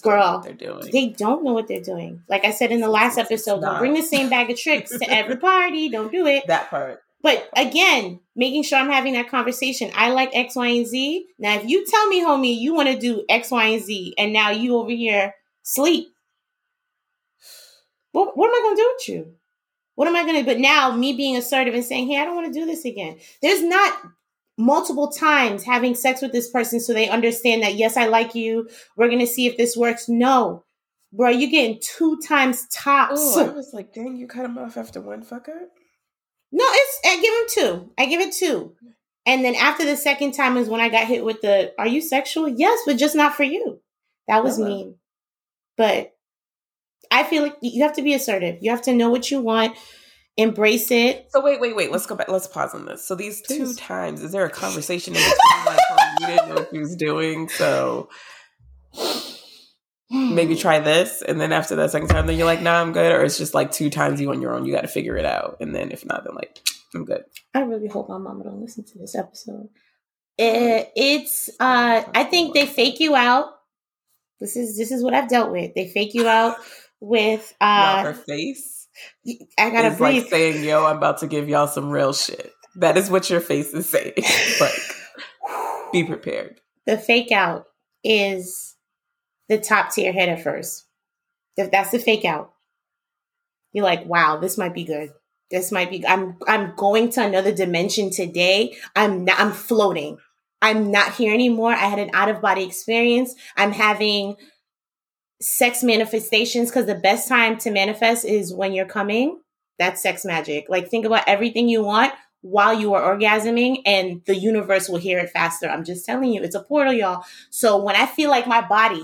[0.02, 0.90] Girl, what they're doing.
[0.92, 2.24] They don't know what they're doing.
[2.28, 5.08] Like I said in the last episode, don't bring the same bag of tricks to
[5.08, 5.90] every party.
[5.90, 6.48] Don't do it.
[6.48, 7.02] that part.
[7.26, 9.90] But again, making sure I'm having that conversation.
[9.96, 11.26] I like X, Y, and Z.
[11.40, 14.32] Now, if you tell me, homie, you want to do X, Y, and Z, and
[14.32, 15.34] now you over here
[15.64, 16.10] sleep,
[18.12, 19.34] what, what am I going to do with you?
[19.96, 20.46] What am I going to?
[20.46, 23.18] But now, me being assertive and saying, "Hey, I don't want to do this again."
[23.42, 24.00] There's not
[24.56, 28.70] multiple times having sex with this person so they understand that yes, I like you.
[28.98, 30.08] We're going to see if this works.
[30.08, 30.64] No,
[31.12, 33.14] bro, you're getting two times tops.
[33.20, 35.72] Oh, I was like, dang, you cut him off after one fuck up?
[36.58, 37.92] No, it's I give him two.
[37.98, 38.76] I give it two.
[39.26, 42.00] And then after the second time is when I got hit with the are you
[42.00, 42.48] sexual?
[42.48, 43.82] Yes, but just not for you.
[44.30, 44.70] That was Hello.
[44.70, 44.96] mean.
[45.76, 46.16] But
[47.12, 48.60] I feel like you have to be assertive.
[48.62, 49.76] You have to know what you want,
[50.38, 51.28] embrace it.
[51.32, 51.92] So wait, wait, wait.
[51.92, 52.30] Let's go back.
[52.30, 53.06] Let's pause on this.
[53.06, 53.76] So these two Please.
[53.76, 55.66] times, is there a conversation in between?
[55.66, 55.80] like,
[56.22, 58.08] you didn't know what he was doing, so
[60.10, 63.12] maybe try this, and then after that second time, then you're like, nah, I'm good,
[63.12, 64.66] or it's just like two times you on your own.
[64.66, 66.60] You got to figure it out, and then if not, then like,
[66.94, 67.24] I'm good.
[67.54, 69.70] I really hope my mama don't listen to this episode.
[70.38, 73.52] It, it's uh I think they fake you out.
[74.40, 75.74] This is this is what I've dealt with.
[75.76, 76.58] They fake you out
[77.00, 78.76] with uh her face
[79.60, 80.24] I gotta is breathe.
[80.24, 83.40] like saying, "Yo, I'm about to give y'all some real shit." That is what your
[83.42, 84.14] face is saying.
[84.62, 84.74] like,
[85.92, 86.60] be prepared.
[86.86, 87.66] the fake out
[88.04, 88.75] is
[89.50, 90.86] the top tier hit at first.
[91.58, 92.52] If that's the fake out.
[93.72, 95.12] You're like, wow, this might be good.
[95.52, 98.76] This might be I'm I'm going to another dimension today.
[98.96, 100.18] I'm not, I'm floating.
[100.62, 101.72] I'm not here anymore.
[101.72, 103.36] I had an out of body experience.
[103.56, 104.38] I'm having
[105.42, 109.42] sex manifestations because the best time to manifest is when you're coming.
[109.78, 110.66] That's sex magic.
[110.70, 115.20] Like think about everything you want while you are orgasming and the universe will hear
[115.20, 115.68] it faster.
[115.68, 117.24] I'm just telling you, it's a portal, y'all.
[117.50, 119.04] So when I feel like my body,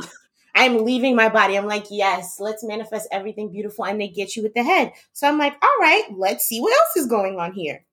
[0.56, 3.86] I'm leaving my body, I'm like, yes, let's manifest everything beautiful.
[3.86, 4.94] And they get you with the head.
[5.14, 7.86] So I'm like, all right, let's see what else is going on here.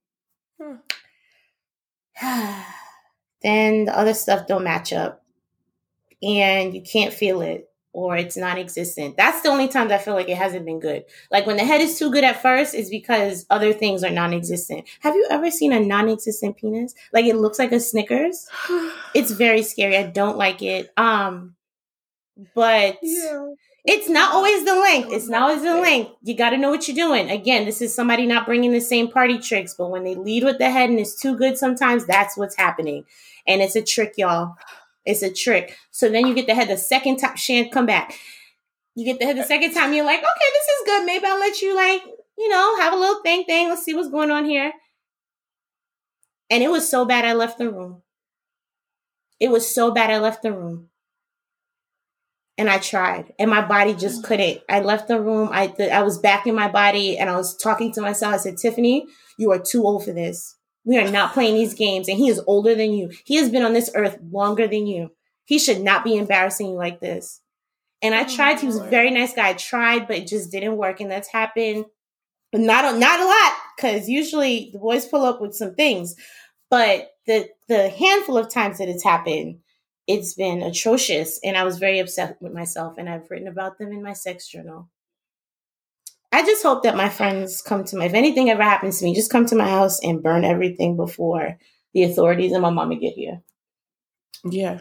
[3.42, 5.24] then the other stuff don't match up
[6.22, 9.16] and you can't feel it or it's non-existent.
[9.16, 11.04] That's the only times I feel like it hasn't been good.
[11.30, 14.86] Like when the head is too good at first, is because other things are non-existent.
[15.00, 16.94] Have you ever seen a non-existent penis?
[17.12, 18.46] Like it looks like a Snickers.
[19.14, 19.96] it's very scary.
[19.96, 20.92] I don't like it.
[20.96, 21.56] Um,
[22.54, 23.46] but yeah.
[23.84, 25.12] it's not always the length.
[25.12, 26.12] It's not always the length.
[26.22, 27.30] You got to know what you're doing.
[27.30, 30.58] Again, this is somebody not bringing the same party tricks, but when they lead with
[30.58, 33.04] the head and it's too good, sometimes that's what's happening,
[33.46, 34.54] and it's a trick, y'all.
[35.04, 35.76] It's a trick.
[35.90, 37.36] So then you get the head the second time.
[37.36, 38.14] Shan, come back.
[38.94, 39.94] You get the head the second time.
[39.94, 41.06] You're like, okay, this is good.
[41.06, 42.02] Maybe I'll let you like,
[42.36, 43.68] you know, have a little thing thing.
[43.70, 44.72] Let's see what's going on here.
[46.50, 48.02] And it was so bad I left the room.
[49.40, 50.88] It was so bad I left the room.
[52.58, 54.24] And I tried, and my body just mm.
[54.24, 54.62] couldn't.
[54.68, 55.48] I left the room.
[55.52, 58.34] I th- I was back in my body, and I was talking to myself.
[58.34, 59.06] I said, "Tiffany,
[59.38, 60.56] you are too old for this.
[60.84, 62.08] We are not playing these games.
[62.08, 63.10] And he is older than you.
[63.24, 65.10] He has been on this earth longer than you.
[65.44, 67.40] He should not be embarrassing you like this.
[68.02, 68.60] And I oh, tried.
[68.60, 69.50] He was a very nice guy.
[69.50, 71.00] I tried, but it just didn't work.
[71.00, 71.86] And that's happened,
[72.52, 76.14] but not a, not a lot because usually the boys pull up with some things.
[76.70, 79.58] But the the handful of times that it's happened,
[80.08, 81.38] it's been atrocious.
[81.44, 82.94] And I was very upset with myself.
[82.98, 84.88] And I've written about them in my sex journal.
[86.32, 89.14] I just hope that my friends come to my, if anything ever happens to me,
[89.14, 91.58] just come to my house and burn everything before
[91.94, 93.42] the authorities and my mama get here.
[94.44, 94.80] Yeah.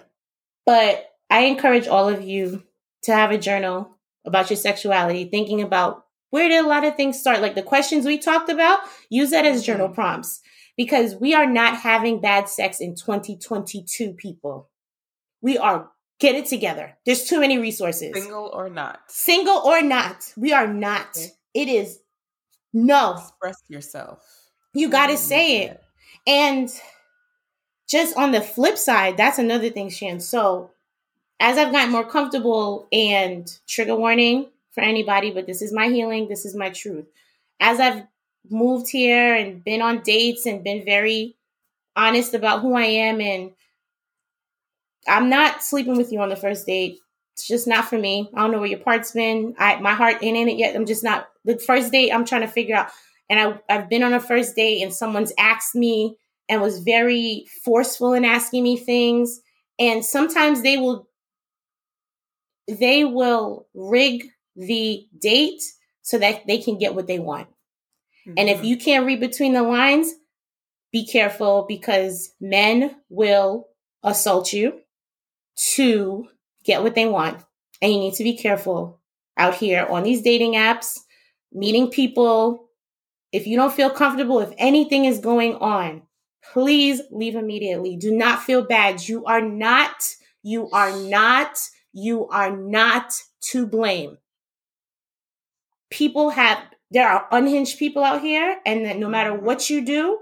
[0.66, 2.64] But I encourage all of you
[3.04, 7.20] to have a journal about your sexuality, thinking about where did a lot of things
[7.20, 7.42] start?
[7.42, 9.96] Like the questions we talked about, use that as journal mm-hmm.
[9.96, 10.42] prompts
[10.76, 14.70] because we are not having bad sex in 2022, people.
[15.42, 16.98] We are get it together.
[17.06, 18.14] There's too many resources.
[18.14, 19.00] Single or not.
[19.08, 20.34] Single or not.
[20.36, 21.10] We are not.
[21.16, 21.32] Okay.
[21.54, 22.00] It is
[22.74, 23.14] no.
[23.14, 24.20] Express yourself.
[24.74, 25.82] You got to say it.
[26.26, 26.70] And
[27.88, 30.20] just on the flip side, that's another thing, Shan.
[30.20, 30.72] So,
[31.40, 36.28] as I've gotten more comfortable and trigger warning for anybody, but this is my healing,
[36.28, 37.06] this is my truth.
[37.60, 38.04] As I've
[38.50, 41.36] moved here and been on dates and been very
[41.96, 43.52] honest about who I am and
[45.08, 47.00] I'm not sleeping with you on the first date.
[47.34, 48.30] It's just not for me.
[48.34, 49.56] I don't know where your part's been.
[49.60, 50.76] I my heart ain't in it yet.
[50.76, 52.90] I'm just not the first date I'm trying to figure out.
[53.30, 56.18] And I, I've been on a first date and someone's asked me
[56.50, 59.40] and was very forceful in asking me things.
[59.78, 61.08] And sometimes they will
[62.68, 65.62] they will rig the date
[66.02, 67.48] so that they can get what they want.
[68.28, 68.34] Mm-hmm.
[68.38, 68.66] And if mm-hmm.
[68.66, 70.12] you can't read between the lines,
[70.92, 73.68] be careful because men will
[74.04, 74.82] assault you
[75.76, 76.28] to
[76.64, 77.44] get what they want.
[77.82, 79.00] And you need to be careful
[79.38, 81.00] out here on these dating apps
[81.52, 82.70] meeting people.
[83.32, 86.04] If you don't feel comfortable, if anything is going on,
[86.54, 87.98] please leave immediately.
[87.98, 89.08] Do not feel bad.
[89.08, 89.96] You are not,
[90.44, 91.58] you are not,
[91.94, 93.14] you are not
[93.52, 94.18] to blame.
[95.90, 96.60] People have,
[96.92, 100.20] there are unhinged people out here, and that no matter what you do,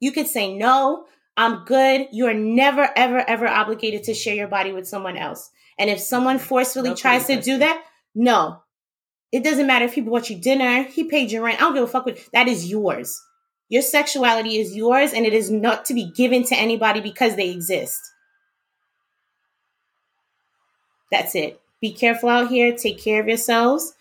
[0.00, 1.06] you could say, no,
[1.36, 2.08] I'm good.
[2.12, 5.50] You are never, ever, ever obligated to share your body with someone else.
[5.78, 7.82] And if someone forcefully no, tries to do that,
[8.14, 8.62] no,
[9.32, 11.58] it doesn't matter if he bought you dinner, he paid your rent.
[11.58, 13.20] I don't give a fuck with that is yours.
[13.68, 17.50] Your sexuality is yours and it is not to be given to anybody because they
[17.50, 18.00] exist.
[21.12, 21.60] That's it.
[21.80, 22.76] Be careful out here.
[22.76, 23.94] Take care of yourselves.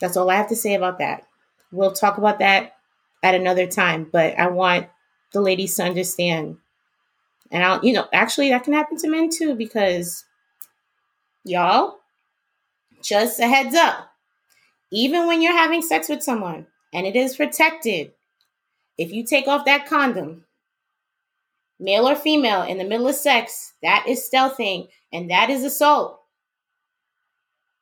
[0.00, 1.26] That's all I have to say about that.
[1.72, 2.76] We'll talk about that
[3.22, 4.88] at another time, but I want
[5.32, 6.58] the ladies to understand.
[7.50, 10.24] And I'll, you know, actually that can happen to men too because
[11.44, 11.98] y'all,
[13.02, 14.10] just a heads up.
[14.90, 18.12] Even when you're having sex with someone and it is protected,
[18.98, 20.44] if you take off that condom,
[21.78, 26.20] male or female, in the middle of sex, that is stealthing and that is assault.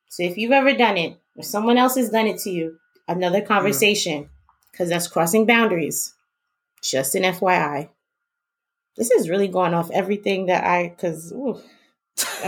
[0.08, 2.78] So if you've ever done it or someone else has done it to you,
[3.08, 3.46] another mm.
[3.46, 4.28] conversation
[4.70, 4.90] because mm.
[4.90, 6.13] that's crossing boundaries.
[6.84, 7.88] Just an FYI.
[8.96, 11.32] This is really going off everything that I, because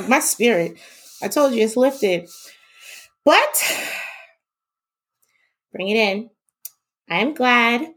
[0.09, 0.77] my spirit,
[1.23, 2.29] I told you it's lifted.
[3.25, 3.91] But
[5.73, 6.31] bring it in.
[7.09, 7.89] I am glad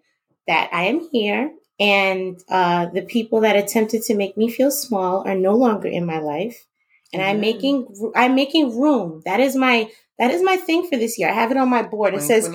[0.48, 5.28] that I am here and uh, the people that attempted to make me feel small
[5.28, 6.66] are no longer in my life.
[7.12, 9.24] And i'm making i'm making room.
[9.26, 11.30] That is my that is my thing for this year.
[11.30, 12.14] I have it on my board.
[12.14, 12.48] It says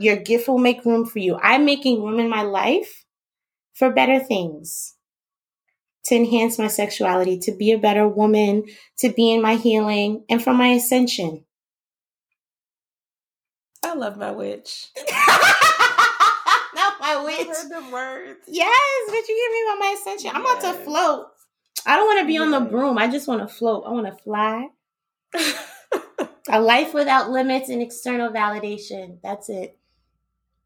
[0.00, 1.38] your gift will make room for you.
[1.42, 3.04] I'm making room in my life
[3.78, 4.94] for better things
[6.04, 8.64] to enhance my sexuality to be a better woman
[8.98, 11.44] to be in my healing and for my ascension
[13.82, 14.88] I love my witch.
[16.74, 17.46] Not my witch.
[17.46, 18.40] heard the words.
[18.46, 20.30] Yes, bitch, you hear me about my ascension.
[20.34, 21.26] I'm about to float.
[21.86, 22.98] I don't want to be on the broom.
[22.98, 23.84] I just want to float.
[23.86, 24.68] I want to fly.
[26.50, 29.18] A life without limits and external validation.
[29.22, 29.78] That's it.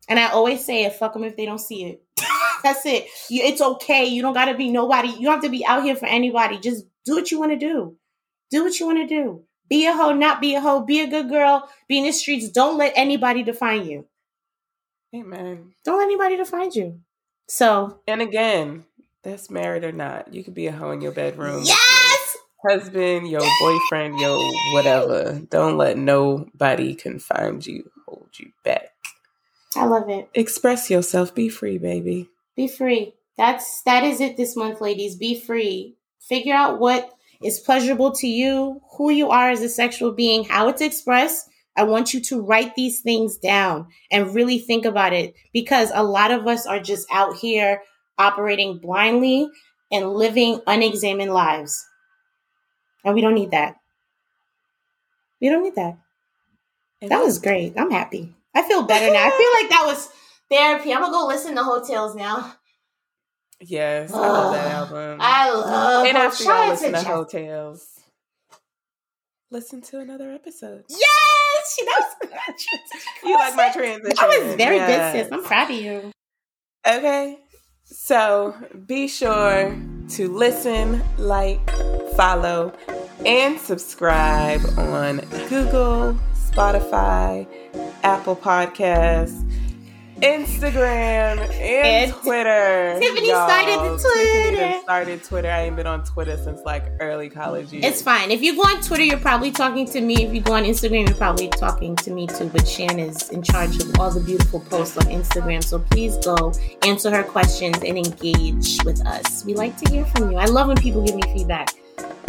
[0.08, 2.02] And I always say it, fuck them if they don't see it.
[2.62, 3.06] That's it.
[3.28, 4.06] You, it's okay.
[4.06, 5.08] You don't got to be nobody.
[5.08, 6.58] You don't have to be out here for anybody.
[6.58, 7.96] Just do what you want to do.
[8.50, 9.44] Do what you want to do.
[9.68, 10.82] Be a hoe, not be a hoe.
[10.82, 11.68] Be a good girl.
[11.88, 12.50] Be in the streets.
[12.50, 14.06] Don't let anybody define you.
[15.14, 15.72] Amen.
[15.84, 17.00] Don't let anybody define you.
[17.48, 18.84] So, And again,
[19.22, 20.32] that's married or not.
[20.34, 21.62] You could be a hoe in your bedroom.
[21.64, 22.36] yes!
[22.64, 24.38] your husband, your boyfriend, your
[24.72, 25.40] whatever.
[25.50, 28.90] Don't let nobody confine you, hold you back.
[29.76, 30.28] I love it.
[30.34, 31.34] Express yourself.
[31.34, 32.28] Be free, baby.
[32.56, 33.14] Be free.
[33.36, 35.16] That's that is it this month, ladies.
[35.16, 35.96] Be free.
[36.20, 37.10] Figure out what
[37.42, 41.48] is pleasurable to you, who you are as a sexual being, how it's expressed.
[41.76, 46.04] I want you to write these things down and really think about it because a
[46.04, 47.82] lot of us are just out here
[48.18, 49.48] operating blindly
[49.90, 51.84] and living unexamined lives.
[53.04, 53.76] And we don't need that.
[55.40, 55.98] We don't need that.
[57.00, 57.74] That was great.
[57.76, 58.34] I'm happy.
[58.54, 59.26] I feel better now.
[59.26, 60.08] I feel like that was
[60.52, 60.92] therapy.
[60.92, 62.54] I'm gonna go listen to hotels now.
[63.60, 65.18] Yes, I love that album.
[65.20, 67.06] I love and after y'all listen to Jeff.
[67.06, 67.86] hotels,
[69.50, 70.84] listen to another episode.
[70.88, 73.28] Yes, that was good.
[73.28, 74.16] You like my transition?
[74.18, 75.12] I was very Yes.
[75.14, 75.32] good, sis.
[75.32, 76.10] I'm proud of you.
[76.86, 77.38] Okay.
[77.84, 78.54] So
[78.86, 79.76] be sure
[80.10, 81.60] to listen, like,
[82.16, 82.72] follow,
[83.24, 87.46] and subscribe on Google, Spotify,
[88.02, 89.48] Apple Podcasts,
[90.22, 92.96] Instagram, and, And Twitter.
[93.00, 93.48] Tiffany y'all.
[93.48, 94.80] started the Tiffany Twitter.
[94.82, 95.50] started Twitter.
[95.50, 97.84] I ain't been on Twitter since like early college years.
[97.84, 98.30] It's fine.
[98.30, 100.24] If you go on Twitter, you're probably talking to me.
[100.24, 102.48] If you go on Instagram, you're probably talking to me too.
[102.48, 105.62] But Shan is in charge of all the beautiful posts on Instagram.
[105.64, 106.52] So please go
[106.86, 109.44] answer her questions and engage with us.
[109.44, 110.36] We like to hear from you.
[110.38, 111.70] I love when people give me feedback.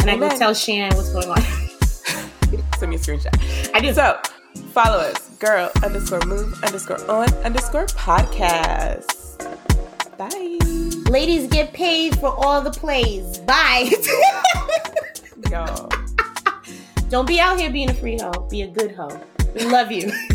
[0.00, 1.40] And I go tell Shan what's going on.
[2.78, 3.70] Send me a screenshot.
[3.72, 3.92] I do.
[3.94, 4.20] So
[4.54, 9.38] follow us, girl underscore move underscore on underscore podcast.
[10.16, 10.58] Bye.
[11.10, 13.38] Ladies get paid for all the plays.
[13.38, 13.90] Bye.
[15.50, 15.90] Y'all.
[17.08, 18.48] Don't be out here being a free hoe.
[18.50, 19.20] Be a good hoe.
[19.54, 20.12] We love you.